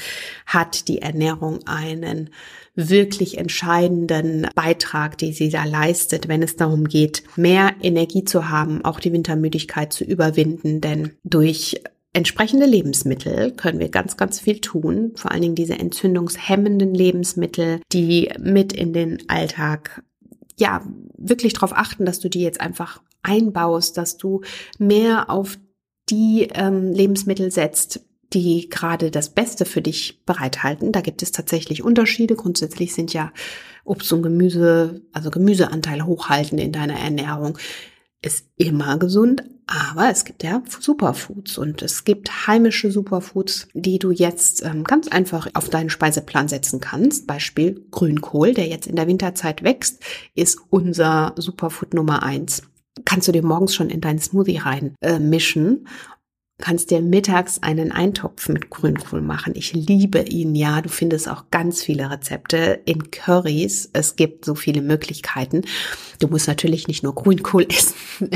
hat 0.46 0.88
die 0.88 1.02
Ernährung 1.02 1.66
einen 1.66 2.30
wirklich 2.76 3.38
entscheidenden 3.38 4.48
Beitrag, 4.54 5.18
die 5.18 5.32
sie 5.32 5.50
da 5.50 5.64
leistet, 5.64 6.28
wenn 6.28 6.44
es 6.44 6.58
darum 6.58 6.88
geht, 6.88 7.24
mehr 7.38 7.72
Energie 7.82 8.26
zu 8.26 8.50
haben, 8.50 8.84
auch 8.84 9.00
die 9.00 9.14
Wintermüdigkeit 9.14 9.94
zu 9.94 10.04
überwinden, 10.04 10.82
denn 10.82 11.14
durch 11.24 11.82
entsprechende 12.12 12.66
Lebensmittel 12.66 13.52
können 13.52 13.80
wir 13.80 13.90
ganz, 13.90 14.18
ganz 14.18 14.40
viel 14.40 14.60
tun. 14.60 15.14
Vor 15.16 15.32
allen 15.32 15.42
Dingen 15.42 15.56
diese 15.56 15.80
entzündungshemmenden 15.80 16.94
Lebensmittel, 16.94 17.80
die 17.92 18.32
mit 18.40 18.74
in 18.74 18.94
den 18.94 19.30
Alltag 19.30 20.04
ja, 20.58 20.82
wirklich 21.18 21.54
darauf 21.54 21.74
achten, 21.74 22.06
dass 22.06 22.20
du 22.20 22.30
die 22.30 22.42
jetzt 22.42 22.62
einfach 22.62 23.02
einbaust, 23.24 23.98
dass 23.98 24.18
du 24.18 24.42
mehr 24.78 25.30
auf 25.30 25.58
die 26.10 26.48
ähm, 26.54 26.92
Lebensmittel 26.92 27.52
setzt, 27.52 28.02
die 28.34 28.70
gerade 28.70 29.12
das 29.12 29.30
Beste 29.30 29.66
für 29.66 29.82
dich 29.82 30.24
bereithalten. 30.26 30.92
Da 30.92 31.02
gibt 31.02 31.24
es 31.24 31.32
tatsächlich 31.32 31.84
Unterschiede. 31.84 32.36
Grundsätzlich 32.36 32.94
sind 32.94 33.14
ja 33.14 33.32
Obst 33.84 34.12
und 34.14 34.24
Gemüse, 34.24 35.02
also 35.14 35.32
Gemüseanteil 35.32 36.06
hochhalten 36.06 36.58
in 36.58 36.72
deiner 36.72 37.00
Ernährung, 37.00 37.58
ist 38.22 38.48
immer 38.58 38.98
gesund, 38.98 39.44
aber 39.68 40.10
es 40.10 40.26
gibt 40.26 40.44
ja 40.44 40.62
Superfoods 40.80 41.58
und 41.58 41.82
es 41.82 42.04
gibt 42.04 42.48
heimische 42.48 42.92
Superfoods, 42.92 43.68
die 43.74 44.00
du 44.00 44.12
jetzt 44.12 44.64
ähm, 44.64 44.84
ganz 44.84 45.08
einfach 45.08 45.48
auf 45.54 45.70
deinen 45.70 45.90
Speiseplan 45.90 46.48
setzen 46.48 46.80
kannst. 46.80 47.26
Beispiel 47.26 47.84
Grünkohl, 47.92 48.54
der 48.54 48.68
jetzt 48.68 48.88
in 48.88 48.96
der 48.96 49.08
Winterzeit 49.08 49.64
wächst, 49.64 50.04
ist 50.36 50.60
unser 50.70 51.34
Superfood 51.38 51.94
Nummer 51.94 52.22
eins. 52.24 52.64
Kannst 53.04 53.28
du 53.28 53.32
dir 53.32 53.44
morgens 53.44 53.76
schon 53.76 53.90
in 53.90 54.02
deinen 54.02 54.20
Smoothie 54.20 54.58
rein 54.58 54.96
äh, 55.02 55.20
mischen 55.20 55.88
kannst 56.58 56.90
dir 56.90 57.02
mittags 57.02 57.62
einen 57.62 57.92
Eintopf 57.92 58.48
mit 58.48 58.70
Grünkohl 58.70 59.22
machen. 59.22 59.54
Ich 59.56 59.74
liebe 59.74 60.22
ihn, 60.22 60.56
ja. 60.56 60.82
Du 60.82 60.88
findest 60.88 61.30
auch 61.30 61.46
ganz 61.52 61.84
viele 61.84 62.10
Rezepte 62.10 62.80
in 62.86 63.12
Curries. 63.12 63.90
Es 63.92 64.16
gibt 64.16 64.46
so 64.46 64.56
viele 64.56 64.82
Möglichkeiten. 64.82 65.64
Du 66.20 66.30
musst 66.30 66.48
natürlich 66.48 66.88
nicht 66.88 67.04
nur 67.04 67.14
Grünkohl 67.14 67.68
essen, 67.70 68.30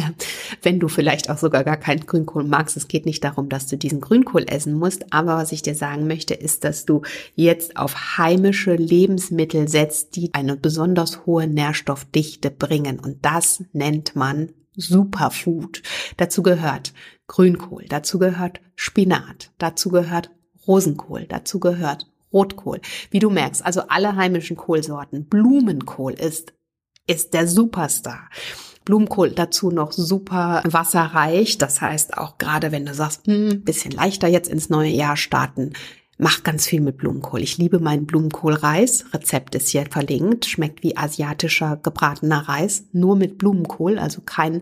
wenn 0.61 0.79
du 0.79 0.89
vielleicht 0.89 1.29
auch 1.29 1.37
sogar 1.37 1.63
gar 1.63 1.77
keinen 1.77 2.05
Grünkohl 2.05 2.43
magst. 2.43 2.75
Es 2.75 2.89
geht 2.89 3.05
nicht 3.05 3.23
darum, 3.23 3.47
dass 3.47 3.67
du 3.67 3.77
diesen 3.77 4.01
Grünkohl 4.01 4.45
essen 4.47 4.73
musst. 4.73 5.13
Aber 5.13 5.37
was 5.37 5.53
ich 5.53 5.61
dir 5.61 5.75
sagen 5.75 6.05
möchte, 6.05 6.33
ist, 6.33 6.65
dass 6.65 6.85
du 6.85 7.03
jetzt 7.35 7.77
auf 7.77 8.17
heimische 8.17 8.75
Lebensmittel 8.75 9.69
setzt, 9.69 10.17
die 10.17 10.33
eine 10.33 10.57
besonders 10.57 11.25
hohe 11.25 11.47
Nährstoffdichte 11.47 12.51
bringen. 12.51 12.99
Und 12.99 13.19
das 13.21 13.63
nennt 13.71 14.17
man 14.17 14.51
Superfood. 14.75 15.83
Dazu 16.17 16.43
gehört 16.43 16.93
Grünkohl, 17.29 17.85
dazu 17.87 18.19
gehört 18.19 18.59
Spinat, 18.75 19.51
dazu 19.59 19.89
gehört 19.89 20.31
Rosenkohl, 20.67 21.25
dazu 21.29 21.61
gehört 21.61 22.11
Rotkohl. 22.33 22.81
Wie 23.11 23.19
du 23.19 23.29
merkst, 23.29 23.65
also 23.65 23.83
alle 23.87 24.15
heimischen 24.15 24.57
Kohlsorten. 24.57 25.25
Blumenkohl 25.25 26.13
ist, 26.13 26.53
ist 27.07 27.33
der 27.33 27.47
Superstar. 27.47 28.29
Blumenkohl 28.83 29.31
dazu 29.31 29.69
noch 29.71 29.91
super 29.91 30.63
wasserreich. 30.65 31.57
Das 31.59 31.81
heißt, 31.81 32.17
auch 32.17 32.39
gerade 32.39 32.71
wenn 32.71 32.85
du 32.85 32.93
sagst, 32.93 33.27
hm, 33.27 33.63
bisschen 33.63 33.91
leichter 33.91 34.27
jetzt 34.27 34.49
ins 34.49 34.69
neue 34.69 34.91
Jahr 34.91 35.15
starten, 35.15 35.73
mach 36.17 36.43
ganz 36.43 36.67
viel 36.67 36.81
mit 36.81 36.97
Blumenkohl. 36.97 37.41
Ich 37.41 37.57
liebe 37.57 37.79
meinen 37.79 38.05
Blumenkohlreis. 38.05 39.05
Rezept 39.13 39.55
ist 39.55 39.69
hier 39.69 39.85
verlinkt. 39.89 40.45
Schmeckt 40.45 40.83
wie 40.83 40.97
asiatischer 40.97 41.77
gebratener 41.81 42.49
Reis, 42.49 42.85
nur 42.91 43.15
mit 43.15 43.37
Blumenkohl, 43.37 43.97
also 43.99 44.21
kein 44.21 44.61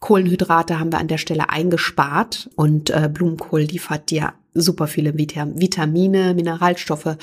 Kohlenhydrate 0.00 0.78
haben 0.78 0.92
wir 0.92 0.98
an 0.98 1.08
der 1.08 1.18
Stelle 1.18 1.50
eingespart 1.50 2.50
und 2.56 2.90
äh, 2.90 3.08
Blumenkohl 3.12 3.62
liefert 3.62 4.10
dir 4.10 4.34
super 4.56 4.86
viele 4.86 5.16
Vitamine, 5.16 6.34
Mineralstoffe, 6.34 7.16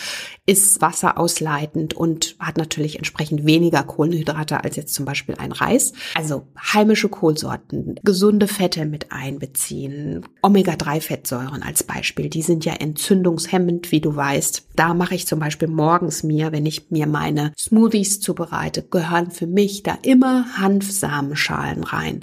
ist 0.45 0.81
wasserausleitend 0.81 1.93
und 1.93 2.35
hat 2.39 2.57
natürlich 2.57 2.97
entsprechend 2.97 3.45
weniger 3.45 3.83
Kohlenhydrate 3.83 4.63
als 4.63 4.75
jetzt 4.75 4.93
zum 4.93 5.05
Beispiel 5.05 5.35
ein 5.35 5.51
Reis. 5.51 5.93
Also 6.15 6.47
heimische 6.73 7.09
Kohlsorten, 7.09 7.99
gesunde 8.03 8.47
Fette 8.47 8.85
mit 8.85 9.11
einbeziehen, 9.11 10.25
Omega-3-Fettsäuren 10.41 11.63
als 11.63 11.83
Beispiel, 11.83 12.29
die 12.29 12.41
sind 12.41 12.65
ja 12.65 12.73
entzündungshemmend, 12.73 13.91
wie 13.91 14.01
du 14.01 14.15
weißt. 14.15 14.67
Da 14.75 14.93
mache 14.93 15.15
ich 15.15 15.27
zum 15.27 15.39
Beispiel 15.39 15.67
morgens 15.67 16.23
mir, 16.23 16.51
wenn 16.51 16.65
ich 16.65 16.91
mir 16.91 17.07
meine 17.07 17.53
Smoothies 17.57 18.19
zubereite, 18.19 18.83
gehören 18.83 19.31
für 19.31 19.47
mich 19.47 19.83
da 19.83 19.97
immer 20.01 20.45
Hanfsamenschalen 20.57 21.83
rein. 21.83 22.21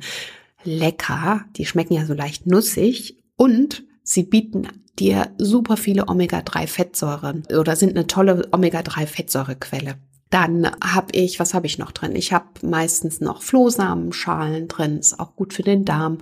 Lecker, 0.63 1.45
die 1.57 1.65
schmecken 1.65 1.95
ja 1.95 2.05
so 2.05 2.13
leicht 2.13 2.47
nussig 2.47 3.17
und 3.37 3.85
sie 4.03 4.25
bieten 4.25 4.69
dir 4.99 5.29
super 5.39 5.77
viele 5.77 6.09
Omega-3-Fettsäuren 6.09 7.45
oder 7.59 7.77
sind 7.77 7.97
eine 7.97 8.07
tolle 8.07 8.49
Omega-3-Fettsäurequelle. 8.53 9.97
Dann 10.31 10.71
habe 10.83 11.09
ich, 11.11 11.41
was 11.41 11.55
habe 11.55 11.67
ich 11.67 11.79
noch 11.79 11.91
drin? 11.91 12.15
Ich 12.15 12.33
habe 12.33 12.47
meistens 12.63 13.21
noch 13.21 13.43
Flohsamenschalen 13.43 14.69
drin, 14.69 14.99
ist 14.99 15.19
auch 15.19 15.35
gut 15.35 15.53
für 15.53 15.65
den 15.65 15.85
Darm. 15.85 16.19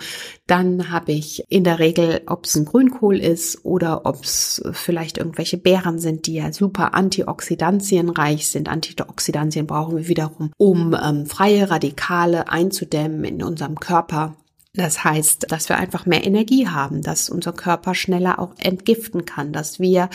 Dann 0.46 0.90
habe 0.90 1.12
ich 1.12 1.44
in 1.50 1.62
der 1.62 1.78
Regel, 1.78 2.22
ob 2.26 2.46
es 2.46 2.56
ein 2.56 2.64
Grünkohl 2.64 3.18
ist 3.18 3.66
oder 3.66 4.06
ob 4.06 4.24
es 4.24 4.62
vielleicht 4.72 5.18
irgendwelche 5.18 5.58
Beeren 5.58 5.98
sind, 5.98 6.26
die 6.26 6.34
ja 6.34 6.50
super 6.54 6.94
antioxidantienreich 6.94 8.48
sind. 8.48 8.70
Antioxidantien 8.70 9.66
brauchen 9.66 9.98
wir 9.98 10.08
wiederum, 10.08 10.52
um 10.56 10.96
ähm, 11.00 11.26
freie 11.26 11.68
Radikale 11.68 12.48
einzudämmen 12.48 13.24
in 13.24 13.42
unserem 13.42 13.78
Körper. 13.78 14.36
Das 14.78 15.02
heißt, 15.02 15.50
dass 15.50 15.68
wir 15.68 15.76
einfach 15.76 16.06
mehr 16.06 16.24
Energie 16.24 16.68
haben, 16.68 17.02
dass 17.02 17.30
unser 17.30 17.52
Körper 17.52 17.96
schneller 17.96 18.38
auch 18.38 18.54
entgiften 18.58 19.24
kann, 19.24 19.52
dass 19.52 19.80
wir 19.80 20.08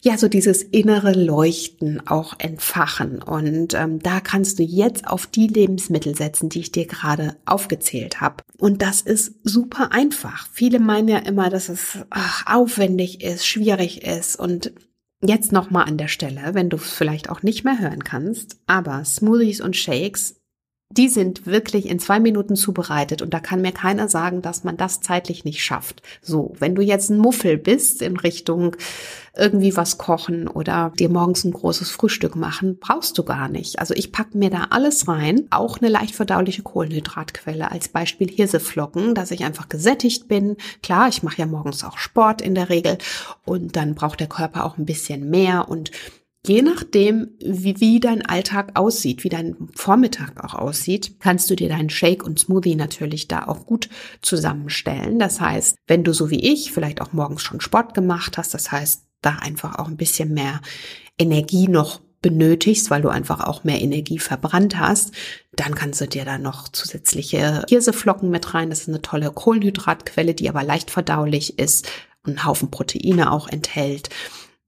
ja 0.00 0.16
so 0.16 0.28
dieses 0.28 0.62
innere 0.62 1.12
Leuchten 1.12 2.06
auch 2.06 2.34
entfachen. 2.38 3.20
Und 3.20 3.74
ähm, 3.74 3.98
da 3.98 4.20
kannst 4.20 4.60
du 4.60 4.62
jetzt 4.62 5.08
auf 5.08 5.26
die 5.26 5.48
Lebensmittel 5.48 6.14
setzen, 6.14 6.50
die 6.50 6.60
ich 6.60 6.70
dir 6.70 6.86
gerade 6.86 7.34
aufgezählt 7.46 8.20
habe. 8.20 8.44
Und 8.58 8.80
das 8.80 9.00
ist 9.00 9.34
super 9.42 9.90
einfach. 9.90 10.46
Viele 10.52 10.78
meinen 10.78 11.08
ja 11.08 11.18
immer, 11.18 11.50
dass 11.50 11.68
es 11.68 11.98
ach, 12.10 12.44
aufwendig 12.46 13.24
ist, 13.24 13.44
schwierig 13.44 14.06
ist 14.06 14.38
und 14.38 14.72
Jetzt 15.22 15.50
nochmal 15.50 15.86
an 15.86 15.96
der 15.96 16.08
Stelle, 16.08 16.50
wenn 16.52 16.68
du 16.68 16.76
es 16.76 16.92
vielleicht 16.92 17.30
auch 17.30 17.42
nicht 17.42 17.64
mehr 17.64 17.78
hören 17.80 18.04
kannst, 18.04 18.58
aber 18.66 19.02
Smoothies 19.02 19.62
und 19.62 19.74
Shakes 19.74 20.36
die 20.90 21.08
sind 21.08 21.46
wirklich 21.46 21.86
in 21.86 21.98
zwei 21.98 22.20
Minuten 22.20 22.54
zubereitet 22.54 23.20
und 23.20 23.34
da 23.34 23.40
kann 23.40 23.60
mir 23.60 23.72
keiner 23.72 24.08
sagen, 24.08 24.40
dass 24.40 24.62
man 24.62 24.76
das 24.76 25.00
zeitlich 25.00 25.44
nicht 25.44 25.62
schafft. 25.64 26.00
So, 26.22 26.54
wenn 26.58 26.74
du 26.74 26.82
jetzt 26.82 27.10
ein 27.10 27.18
Muffel 27.18 27.58
bist 27.58 28.02
in 28.02 28.16
Richtung 28.16 28.76
irgendwie 29.36 29.76
was 29.76 29.98
kochen 29.98 30.48
oder 30.48 30.92
dir 30.98 31.08
morgens 31.08 31.44
ein 31.44 31.52
großes 31.52 31.90
Frühstück 31.90 32.36
machen, 32.36 32.78
brauchst 32.78 33.18
du 33.18 33.24
gar 33.24 33.48
nicht. 33.48 33.80
Also 33.80 33.94
ich 33.94 34.12
packe 34.12 34.38
mir 34.38 34.48
da 34.48 34.68
alles 34.70 35.08
rein, 35.08 35.46
auch 35.50 35.78
eine 35.78 35.90
leicht 35.90 36.14
verdauliche 36.14 36.62
Kohlenhydratquelle, 36.62 37.70
als 37.70 37.88
Beispiel 37.88 38.30
Hirseflocken, 38.30 39.14
dass 39.14 39.32
ich 39.32 39.44
einfach 39.44 39.68
gesättigt 39.68 40.28
bin. 40.28 40.56
Klar, 40.82 41.08
ich 41.08 41.22
mache 41.22 41.38
ja 41.38 41.46
morgens 41.46 41.84
auch 41.84 41.98
Sport 41.98 42.40
in 42.40 42.54
der 42.54 42.70
Regel 42.70 42.96
und 43.44 43.76
dann 43.76 43.94
braucht 43.94 44.20
der 44.20 44.28
Körper 44.28 44.64
auch 44.64 44.78
ein 44.78 44.86
bisschen 44.86 45.28
mehr 45.28 45.68
und 45.68 45.90
Je 46.46 46.62
nachdem, 46.62 47.30
wie, 47.40 47.80
wie 47.80 47.98
dein 47.98 48.24
Alltag 48.24 48.78
aussieht, 48.78 49.24
wie 49.24 49.28
dein 49.28 49.56
Vormittag 49.74 50.44
auch 50.44 50.54
aussieht, 50.54 51.16
kannst 51.18 51.50
du 51.50 51.56
dir 51.56 51.68
deinen 51.68 51.90
Shake 51.90 52.22
und 52.22 52.38
Smoothie 52.38 52.76
natürlich 52.76 53.26
da 53.26 53.48
auch 53.48 53.66
gut 53.66 53.88
zusammenstellen. 54.22 55.18
Das 55.18 55.40
heißt, 55.40 55.76
wenn 55.88 56.04
du 56.04 56.12
so 56.12 56.30
wie 56.30 56.52
ich 56.52 56.70
vielleicht 56.70 57.00
auch 57.00 57.12
morgens 57.12 57.42
schon 57.42 57.60
Sport 57.60 57.94
gemacht 57.94 58.38
hast, 58.38 58.54
das 58.54 58.70
heißt, 58.70 59.02
da 59.22 59.30
einfach 59.40 59.76
auch 59.80 59.88
ein 59.88 59.96
bisschen 59.96 60.34
mehr 60.34 60.60
Energie 61.18 61.66
noch 61.66 62.00
benötigst, 62.22 62.90
weil 62.90 63.02
du 63.02 63.08
einfach 63.08 63.40
auch 63.40 63.64
mehr 63.64 63.80
Energie 63.80 64.20
verbrannt 64.20 64.78
hast, 64.78 65.12
dann 65.52 65.74
kannst 65.74 66.00
du 66.00 66.06
dir 66.06 66.24
da 66.24 66.38
noch 66.38 66.68
zusätzliche 66.68 67.64
Hirseflocken 67.68 68.30
mit 68.30 68.54
rein. 68.54 68.70
Das 68.70 68.82
ist 68.82 68.88
eine 68.88 69.02
tolle 69.02 69.32
Kohlenhydratquelle, 69.32 70.34
die 70.34 70.48
aber 70.48 70.62
leicht 70.62 70.92
verdaulich 70.92 71.58
ist 71.58 71.88
und 72.24 72.38
einen 72.38 72.46
Haufen 72.46 72.70
Proteine 72.70 73.32
auch 73.32 73.48
enthält. 73.48 74.10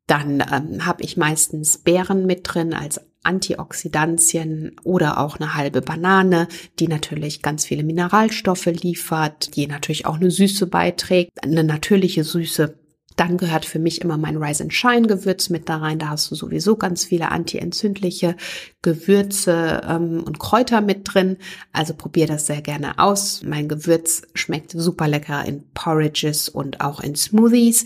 Dann 0.08 0.42
ähm, 0.52 0.86
habe 0.86 1.04
ich 1.04 1.16
meistens 1.16 1.78
Beeren 1.78 2.26
mit 2.26 2.40
drin 2.42 2.74
als 2.74 3.00
Antioxidantien 3.22 4.74
oder 4.82 5.18
auch 5.18 5.38
eine 5.38 5.54
halbe 5.54 5.82
Banane, 5.82 6.48
die 6.78 6.88
natürlich 6.88 7.42
ganz 7.42 7.66
viele 7.66 7.84
Mineralstoffe 7.84 8.66
liefert, 8.66 9.54
die 9.54 9.66
natürlich 9.66 10.06
auch 10.06 10.16
eine 10.16 10.30
Süße 10.30 10.66
beiträgt, 10.66 11.44
eine 11.44 11.62
natürliche 11.62 12.24
Süße 12.24 12.74
dann 13.18 13.36
gehört 13.36 13.64
für 13.64 13.80
mich 13.80 14.00
immer 14.00 14.16
mein 14.16 14.36
Rise 14.36 14.62
and 14.62 14.72
Shine 14.72 15.08
Gewürz 15.08 15.50
mit 15.50 15.68
da 15.68 15.78
rein. 15.78 15.98
Da 15.98 16.10
hast 16.10 16.30
du 16.30 16.36
sowieso 16.36 16.76
ganz 16.76 17.04
viele 17.04 17.32
antientzündliche 17.32 18.36
Gewürze 18.80 19.82
ähm, 19.88 20.22
und 20.24 20.38
Kräuter 20.38 20.80
mit 20.80 21.12
drin. 21.12 21.36
Also 21.72 21.94
probier 21.94 22.28
das 22.28 22.46
sehr 22.46 22.62
gerne 22.62 23.00
aus. 23.00 23.42
Mein 23.42 23.68
Gewürz 23.68 24.22
schmeckt 24.34 24.70
super 24.70 25.08
lecker 25.08 25.44
in 25.44 25.64
Porridges 25.74 26.48
und 26.48 26.80
auch 26.80 27.00
in 27.00 27.16
Smoothies. 27.16 27.84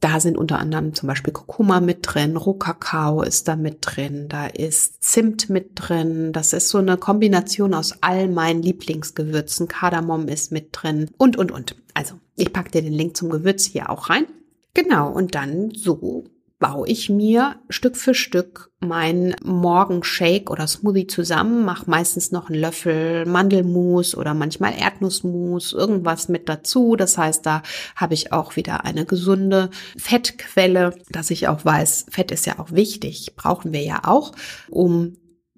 Da 0.00 0.20
sind 0.20 0.36
unter 0.36 0.58
anderem 0.58 0.92
zum 0.92 1.06
Beispiel 1.06 1.32
Kurkuma 1.32 1.80
mit 1.80 2.00
drin, 2.02 2.36
Rohkakao 2.36 3.22
ist 3.22 3.48
da 3.48 3.56
mit 3.56 3.78
drin, 3.80 4.26
da 4.28 4.46
ist 4.46 5.02
Zimt 5.02 5.48
mit 5.48 5.70
drin. 5.76 6.32
Das 6.32 6.52
ist 6.52 6.68
so 6.68 6.78
eine 6.78 6.98
Kombination 6.98 7.72
aus 7.72 7.94
all 8.02 8.28
meinen 8.28 8.62
Lieblingsgewürzen. 8.62 9.66
Kardamom 9.66 10.28
ist 10.28 10.52
mit 10.52 10.68
drin 10.72 11.10
und, 11.16 11.38
und, 11.38 11.52
und. 11.52 11.76
Also, 11.94 12.16
ich 12.36 12.52
packe 12.52 12.70
dir 12.70 12.82
den 12.82 12.92
Link 12.92 13.16
zum 13.16 13.30
Gewürz 13.30 13.64
hier 13.64 13.88
auch 13.88 14.10
rein. 14.10 14.26
Genau, 14.74 15.10
und 15.10 15.34
dann 15.34 15.70
so 15.74 16.24
baue 16.58 16.88
ich 16.88 17.10
mir 17.10 17.56
Stück 17.68 17.96
für 17.96 18.14
Stück 18.14 18.70
mein 18.80 19.36
Morgenshake 19.42 20.50
oder 20.50 20.66
Smoothie 20.66 21.06
zusammen, 21.06 21.64
mache 21.64 21.90
meistens 21.90 22.32
noch 22.32 22.48
einen 22.48 22.60
Löffel 22.60 23.26
Mandelmus 23.26 24.16
oder 24.16 24.34
manchmal 24.34 24.72
Erdnussmus, 24.78 25.72
irgendwas 25.72 26.28
mit 26.28 26.48
dazu. 26.48 26.96
Das 26.96 27.18
heißt, 27.18 27.44
da 27.44 27.62
habe 27.96 28.14
ich 28.14 28.32
auch 28.32 28.56
wieder 28.56 28.84
eine 28.84 29.04
gesunde 29.04 29.70
Fettquelle, 29.96 30.94
dass 31.10 31.30
ich 31.30 31.48
auch 31.48 31.64
weiß, 31.64 32.06
Fett 32.10 32.30
ist 32.30 32.46
ja 32.46 32.58
auch 32.58 32.72
wichtig, 32.72 33.34
brauchen 33.36 33.72
wir 33.72 33.82
ja 33.82 34.02
auch, 34.04 34.32
um 34.70 35.16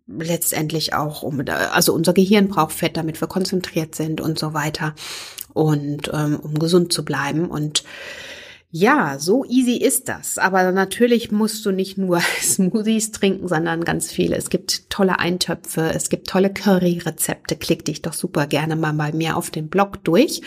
letztendlich 0.08 0.94
auch 0.94 1.22
um 1.22 1.42
also 1.72 1.92
unser 1.92 2.14
Gehirn 2.14 2.48
braucht 2.48 2.72
Fett, 2.72 2.96
damit 2.96 3.20
wir 3.20 3.28
konzentriert 3.28 3.94
sind 3.94 4.20
und 4.20 4.38
so 4.38 4.54
weiter 4.54 4.94
und 5.52 6.10
ähm, 6.12 6.38
um 6.40 6.58
gesund 6.58 6.92
zu 6.92 7.04
bleiben 7.04 7.46
und 7.46 7.84
ja, 8.70 9.18
so 9.18 9.44
easy 9.44 9.76
ist 9.76 10.08
das. 10.08 10.38
Aber 10.38 10.70
natürlich 10.72 11.30
musst 11.30 11.64
du 11.64 11.70
nicht 11.70 11.98
nur 11.98 12.20
Smoothies 12.42 13.12
trinken, 13.12 13.48
sondern 13.48 13.84
ganz 13.84 14.10
viele. 14.10 14.36
Es 14.36 14.50
gibt 14.50 14.90
tolle 14.90 15.18
Eintöpfe, 15.18 15.92
es 15.94 16.08
gibt 16.08 16.28
tolle 16.28 16.52
Curry-Rezepte. 16.52 17.56
Klick 17.56 17.84
dich 17.84 18.02
doch 18.02 18.12
super 18.12 18.46
gerne 18.46 18.76
mal 18.76 18.92
bei 18.92 19.12
mir 19.12 19.36
auf 19.36 19.50
den 19.50 19.68
Blog 19.68 20.04
durch 20.04 20.42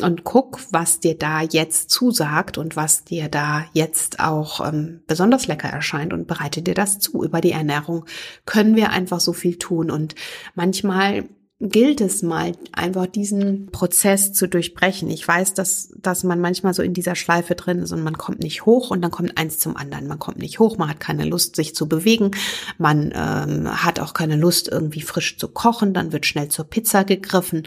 und 0.00 0.24
guck, 0.24 0.60
was 0.70 1.00
dir 1.00 1.18
da 1.18 1.42
jetzt 1.42 1.90
zusagt 1.90 2.56
und 2.56 2.76
was 2.76 3.04
dir 3.04 3.28
da 3.28 3.66
jetzt 3.74 4.20
auch 4.20 4.66
ähm, 4.66 5.02
besonders 5.06 5.46
lecker 5.46 5.68
erscheint 5.68 6.12
und 6.12 6.26
bereite 6.26 6.62
dir 6.62 6.74
das 6.74 6.98
zu. 6.98 7.22
Über 7.22 7.40
die 7.40 7.52
Ernährung 7.52 8.06
können 8.46 8.74
wir 8.74 8.90
einfach 8.90 9.20
so 9.20 9.32
viel 9.32 9.58
tun 9.58 9.90
und 9.90 10.14
manchmal 10.54 11.28
gilt 11.62 12.00
es 12.00 12.22
mal, 12.22 12.52
einfach 12.72 13.06
diesen 13.06 13.66
Prozess 13.70 14.32
zu 14.32 14.48
durchbrechen. 14.48 15.08
Ich 15.10 15.26
weiß, 15.26 15.54
dass, 15.54 15.94
dass 15.96 16.24
man 16.24 16.40
manchmal 16.40 16.74
so 16.74 16.82
in 16.82 16.92
dieser 16.92 17.14
Schleife 17.14 17.54
drin 17.54 17.78
ist 17.78 17.92
und 17.92 18.02
man 18.02 18.18
kommt 18.18 18.40
nicht 18.40 18.66
hoch 18.66 18.90
und 18.90 19.00
dann 19.00 19.12
kommt 19.12 19.38
eins 19.38 19.60
zum 19.60 19.76
anderen. 19.76 20.08
Man 20.08 20.18
kommt 20.18 20.38
nicht 20.38 20.58
hoch, 20.58 20.76
man 20.76 20.88
hat 20.88 20.98
keine 20.98 21.24
Lust, 21.24 21.54
sich 21.54 21.76
zu 21.76 21.88
bewegen, 21.88 22.32
man 22.78 23.12
ähm, 23.14 23.84
hat 23.84 24.00
auch 24.00 24.12
keine 24.12 24.36
Lust, 24.36 24.68
irgendwie 24.68 25.02
frisch 25.02 25.38
zu 25.38 25.46
kochen, 25.46 25.94
dann 25.94 26.12
wird 26.12 26.26
schnell 26.26 26.48
zur 26.48 26.64
Pizza 26.64 27.04
gegriffen. 27.04 27.62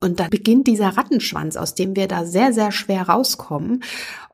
Und 0.00 0.20
da 0.20 0.28
beginnt 0.28 0.66
dieser 0.66 0.88
Rattenschwanz, 0.88 1.56
aus 1.56 1.74
dem 1.74 1.96
wir 1.96 2.08
da 2.08 2.26
sehr, 2.26 2.52
sehr 2.52 2.72
schwer 2.72 3.08
rauskommen 3.08 3.82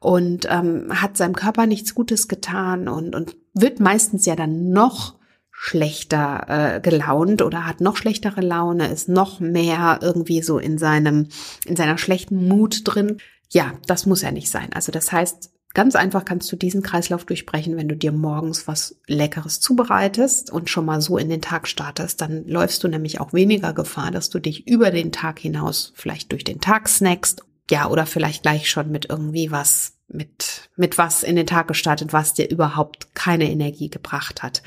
und 0.00 0.48
ähm, 0.50 0.88
hat 1.00 1.16
seinem 1.16 1.36
Körper 1.36 1.66
nichts 1.66 1.94
Gutes 1.94 2.26
getan 2.26 2.88
und, 2.88 3.14
und 3.14 3.36
wird 3.54 3.78
meistens 3.78 4.26
ja 4.26 4.34
dann 4.34 4.70
noch 4.70 5.19
schlechter 5.62 6.46
äh, 6.48 6.80
gelaunt 6.80 7.42
oder 7.42 7.66
hat 7.66 7.82
noch 7.82 7.98
schlechtere 7.98 8.40
Laune, 8.40 8.88
ist 8.88 9.10
noch 9.10 9.40
mehr 9.40 9.98
irgendwie 10.00 10.40
so 10.40 10.58
in 10.58 10.78
seinem, 10.78 11.28
in 11.66 11.76
seiner 11.76 11.98
schlechten 11.98 12.48
Mut 12.48 12.80
drin. 12.84 13.18
Ja, 13.50 13.74
das 13.86 14.06
muss 14.06 14.22
ja 14.22 14.30
nicht 14.30 14.48
sein. 14.50 14.72
Also 14.72 14.90
das 14.90 15.12
heißt, 15.12 15.50
ganz 15.74 15.96
einfach 15.96 16.24
kannst 16.24 16.50
du 16.50 16.56
diesen 16.56 16.82
Kreislauf 16.82 17.26
durchbrechen, 17.26 17.76
wenn 17.76 17.90
du 17.90 17.94
dir 17.94 18.10
morgens 18.10 18.68
was 18.68 18.96
Leckeres 19.06 19.60
zubereitest 19.60 20.50
und 20.50 20.70
schon 20.70 20.86
mal 20.86 21.02
so 21.02 21.18
in 21.18 21.28
den 21.28 21.42
Tag 21.42 21.68
startest. 21.68 22.22
Dann 22.22 22.46
läufst 22.46 22.82
du 22.82 22.88
nämlich 22.88 23.20
auch 23.20 23.34
weniger 23.34 23.74
Gefahr, 23.74 24.10
dass 24.10 24.30
du 24.30 24.38
dich 24.38 24.66
über 24.66 24.90
den 24.90 25.12
Tag 25.12 25.38
hinaus 25.38 25.92
vielleicht 25.94 26.32
durch 26.32 26.44
den 26.44 26.62
Tag 26.62 26.88
snackst. 26.88 27.44
Ja, 27.70 27.90
oder 27.90 28.06
vielleicht 28.06 28.44
gleich 28.44 28.70
schon 28.70 28.90
mit 28.90 29.10
irgendwie 29.10 29.50
was 29.50 29.92
mit, 30.08 30.70
mit 30.74 30.96
was 30.96 31.22
in 31.22 31.36
den 31.36 31.46
Tag 31.46 31.68
gestartet, 31.68 32.14
was 32.14 32.32
dir 32.32 32.48
überhaupt 32.48 33.14
keine 33.14 33.50
Energie 33.50 33.90
gebracht 33.90 34.42
hat. 34.42 34.62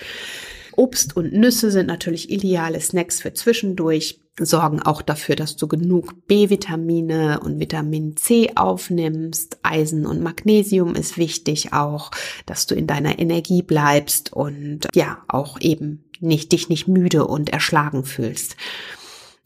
Obst 0.77 1.15
und 1.15 1.33
Nüsse 1.33 1.71
sind 1.71 1.87
natürlich 1.87 2.29
ideale 2.29 2.79
Snacks 2.79 3.21
für 3.21 3.33
zwischendurch, 3.33 4.19
sorgen 4.39 4.81
auch 4.81 5.01
dafür, 5.01 5.35
dass 5.35 5.55
du 5.55 5.67
genug 5.67 6.27
B-Vitamine 6.27 7.39
und 7.41 7.59
Vitamin 7.59 8.17
C 8.17 8.51
aufnimmst. 8.55 9.59
Eisen 9.61 10.05
und 10.05 10.21
Magnesium 10.21 10.95
ist 10.95 11.17
wichtig 11.17 11.73
auch, 11.73 12.11
dass 12.45 12.65
du 12.65 12.75
in 12.75 12.87
deiner 12.87 13.19
Energie 13.19 13.61
bleibst 13.61 14.33
und 14.33 14.87
ja, 14.95 15.23
auch 15.27 15.59
eben 15.61 16.05
nicht, 16.19 16.51
dich 16.51 16.69
nicht 16.69 16.87
müde 16.87 17.27
und 17.27 17.51
erschlagen 17.51 18.05
fühlst. 18.05 18.55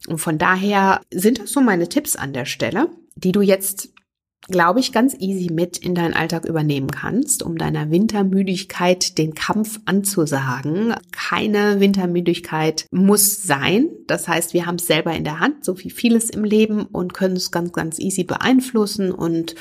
Und 0.06 0.18
von 0.18 0.38
daher 0.38 1.02
sind 1.12 1.40
das 1.40 1.52
so 1.52 1.60
meine 1.60 1.88
Tipps 1.88 2.16
an 2.16 2.32
der 2.32 2.46
Stelle, 2.46 2.88
die 3.16 3.32
du 3.32 3.42
jetzt 3.42 3.90
glaube 4.46 4.80
ich, 4.80 4.92
ganz 4.92 5.14
easy 5.18 5.52
mit 5.52 5.78
in 5.78 5.94
deinen 5.94 6.14
Alltag 6.14 6.44
übernehmen 6.46 6.90
kannst, 6.90 7.42
um 7.42 7.58
deiner 7.58 7.90
Wintermüdigkeit 7.90 9.18
den 9.18 9.34
Kampf 9.34 9.80
anzusagen. 9.84 10.94
Keine 11.12 11.80
Wintermüdigkeit 11.80 12.86
muss 12.90 13.42
sein. 13.42 13.88
Das 14.06 14.28
heißt, 14.28 14.54
wir 14.54 14.66
haben 14.66 14.76
es 14.76 14.86
selber 14.86 15.12
in 15.12 15.24
der 15.24 15.40
Hand, 15.40 15.64
so 15.64 15.78
wie 15.80 15.90
vieles 15.90 16.30
im 16.30 16.44
Leben 16.44 16.86
und 16.86 17.12
können 17.12 17.36
es 17.36 17.50
ganz, 17.50 17.72
ganz 17.72 17.98
easy 17.98 18.24
beeinflussen 18.24 19.12
und 19.12 19.54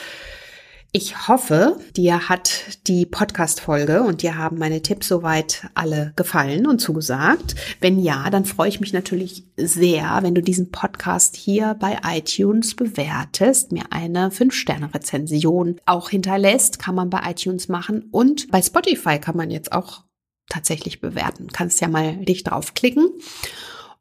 ich 0.93 1.27
hoffe, 1.27 1.79
dir 1.95 2.29
hat 2.29 2.79
die 2.87 3.05
Podcast-Folge 3.05 4.03
und 4.03 4.21
dir 4.21 4.37
haben 4.37 4.57
meine 4.57 4.81
Tipps 4.81 5.09
soweit 5.09 5.67
alle 5.73 6.13
gefallen 6.15 6.65
und 6.65 6.79
zugesagt. 6.79 7.55
Wenn 7.81 7.99
ja, 7.99 8.29
dann 8.29 8.45
freue 8.45 8.69
ich 8.69 8.79
mich 8.79 8.93
natürlich 8.93 9.43
sehr, 9.57 10.19
wenn 10.21 10.33
du 10.33 10.41
diesen 10.41 10.71
Podcast 10.71 11.35
hier 11.35 11.75
bei 11.79 11.97
iTunes 12.05 12.75
bewertest, 12.75 13.71
mir 13.73 13.83
eine 13.91 14.29
5-Sterne-Rezension 14.29 15.81
auch 15.85 16.09
hinterlässt, 16.09 16.79
kann 16.79 16.95
man 16.95 17.09
bei 17.09 17.19
iTunes 17.29 17.67
machen 17.67 18.07
und 18.11 18.49
bei 18.49 18.61
Spotify 18.61 19.19
kann 19.19 19.35
man 19.35 19.51
jetzt 19.51 19.73
auch 19.73 20.03
tatsächlich 20.49 21.01
bewerten. 21.01 21.47
Kannst 21.51 21.81
ja 21.81 21.89
mal 21.89 22.15
dich 22.17 22.43
draufklicken. 22.43 23.09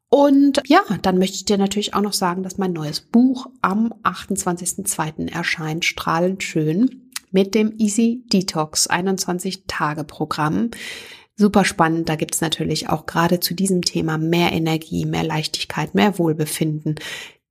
Und 0.09 0.61
ja, 0.67 0.81
dann 1.01 1.17
möchte 1.17 1.35
ich 1.35 1.45
dir 1.45 1.57
natürlich 1.57 1.93
auch 1.93 2.01
noch 2.01 2.13
sagen, 2.13 2.43
dass 2.43 2.57
mein 2.57 2.73
neues 2.73 3.01
Buch 3.01 3.47
am 3.61 3.93
28.02. 4.03 5.31
erscheint, 5.31 5.83
strahlend 5.83 6.43
schön, 6.43 7.09
mit 7.31 7.53
dem 7.55 7.73
Easy 7.77 8.23
Detox 8.31 8.87
21 8.87 9.63
Tage 9.67 10.05
Programm. 10.05 10.71
Super 11.35 11.65
spannend, 11.65 12.09
da 12.09 12.15
gibt's 12.15 12.41
natürlich 12.41 12.89
auch 12.89 13.05
gerade 13.05 13.39
zu 13.39 13.53
diesem 13.53 13.83
Thema 13.83 14.17
mehr 14.17 14.53
Energie, 14.53 15.05
mehr 15.05 15.23
Leichtigkeit, 15.23 15.93
mehr 15.93 16.17
Wohlbefinden. 16.17 16.95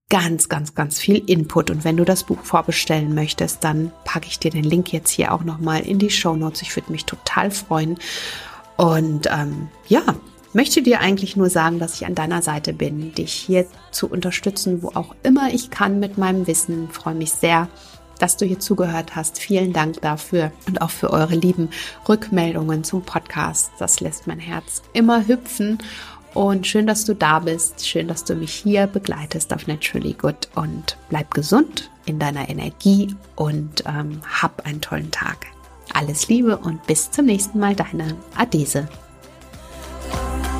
Ganz, 0.08 0.48
ganz, 0.48 0.74
ganz 0.74 0.98
viel 0.98 1.22
Input. 1.26 1.70
Und 1.70 1.84
wenn 1.84 1.96
du 1.96 2.04
das 2.04 2.24
Buch 2.24 2.38
vorbestellen 2.42 3.14
möchtest, 3.14 3.64
dann 3.64 3.92
packe 4.04 4.28
ich 4.28 4.38
dir 4.38 4.50
den 4.50 4.64
Link 4.64 4.92
jetzt 4.92 5.10
hier 5.10 5.32
auch 5.32 5.44
nochmal 5.44 5.82
in 5.82 5.98
die 5.98 6.10
Show 6.10 6.36
Notes. 6.36 6.62
Ich 6.62 6.74
würde 6.74 6.92
mich 6.92 7.04
total 7.04 7.50
freuen. 7.50 7.98
Und 8.76 9.28
ähm, 9.30 9.68
ja, 9.88 10.02
möchte 10.52 10.82
dir 10.82 11.00
eigentlich 11.00 11.36
nur 11.36 11.50
sagen, 11.50 11.78
dass 11.78 11.94
ich 11.94 12.06
an 12.06 12.14
deiner 12.14 12.42
Seite 12.42 12.72
bin, 12.72 13.12
dich 13.14 13.32
hier 13.32 13.66
zu 13.90 14.08
unterstützen, 14.08 14.82
wo 14.82 14.88
auch 14.88 15.14
immer 15.22 15.52
ich 15.52 15.70
kann 15.70 16.00
mit 16.00 16.18
meinem 16.18 16.46
Wissen. 16.46 16.88
Ich 16.90 16.96
freue 16.96 17.14
mich 17.14 17.32
sehr, 17.32 17.68
dass 18.18 18.36
du 18.36 18.46
hier 18.46 18.58
zugehört 18.58 19.16
hast. 19.16 19.38
Vielen 19.38 19.72
Dank 19.72 20.00
dafür 20.00 20.52
und 20.66 20.80
auch 20.80 20.90
für 20.90 21.10
eure 21.10 21.34
lieben 21.34 21.70
Rückmeldungen 22.08 22.84
zum 22.84 23.02
Podcast. 23.02 23.70
Das 23.78 24.00
lässt 24.00 24.26
mein 24.26 24.40
Herz 24.40 24.82
immer 24.92 25.26
hüpfen. 25.26 25.78
Und 26.34 26.66
schön, 26.66 26.86
dass 26.86 27.06
du 27.06 27.14
da 27.14 27.38
bist. 27.38 27.86
Schön, 27.86 28.08
dass 28.08 28.24
du 28.24 28.34
mich 28.34 28.52
hier 28.52 28.86
begleitest 28.86 29.54
auf 29.54 29.66
Naturally 29.66 30.12
Good. 30.12 30.48
Und 30.54 30.98
bleib 31.08 31.32
gesund 31.32 31.90
in 32.04 32.18
deiner 32.18 32.48
Energie 32.50 33.14
und 33.36 33.84
ähm, 33.86 34.20
hab 34.42 34.66
einen 34.66 34.82
tollen 34.82 35.10
Tag. 35.10 35.46
Alles 35.94 36.28
Liebe 36.28 36.58
und 36.58 36.86
bis 36.86 37.10
zum 37.10 37.24
nächsten 37.24 37.58
Mal, 37.58 37.74
deine 37.74 38.16
Adese. 38.36 38.86
All 40.12 40.55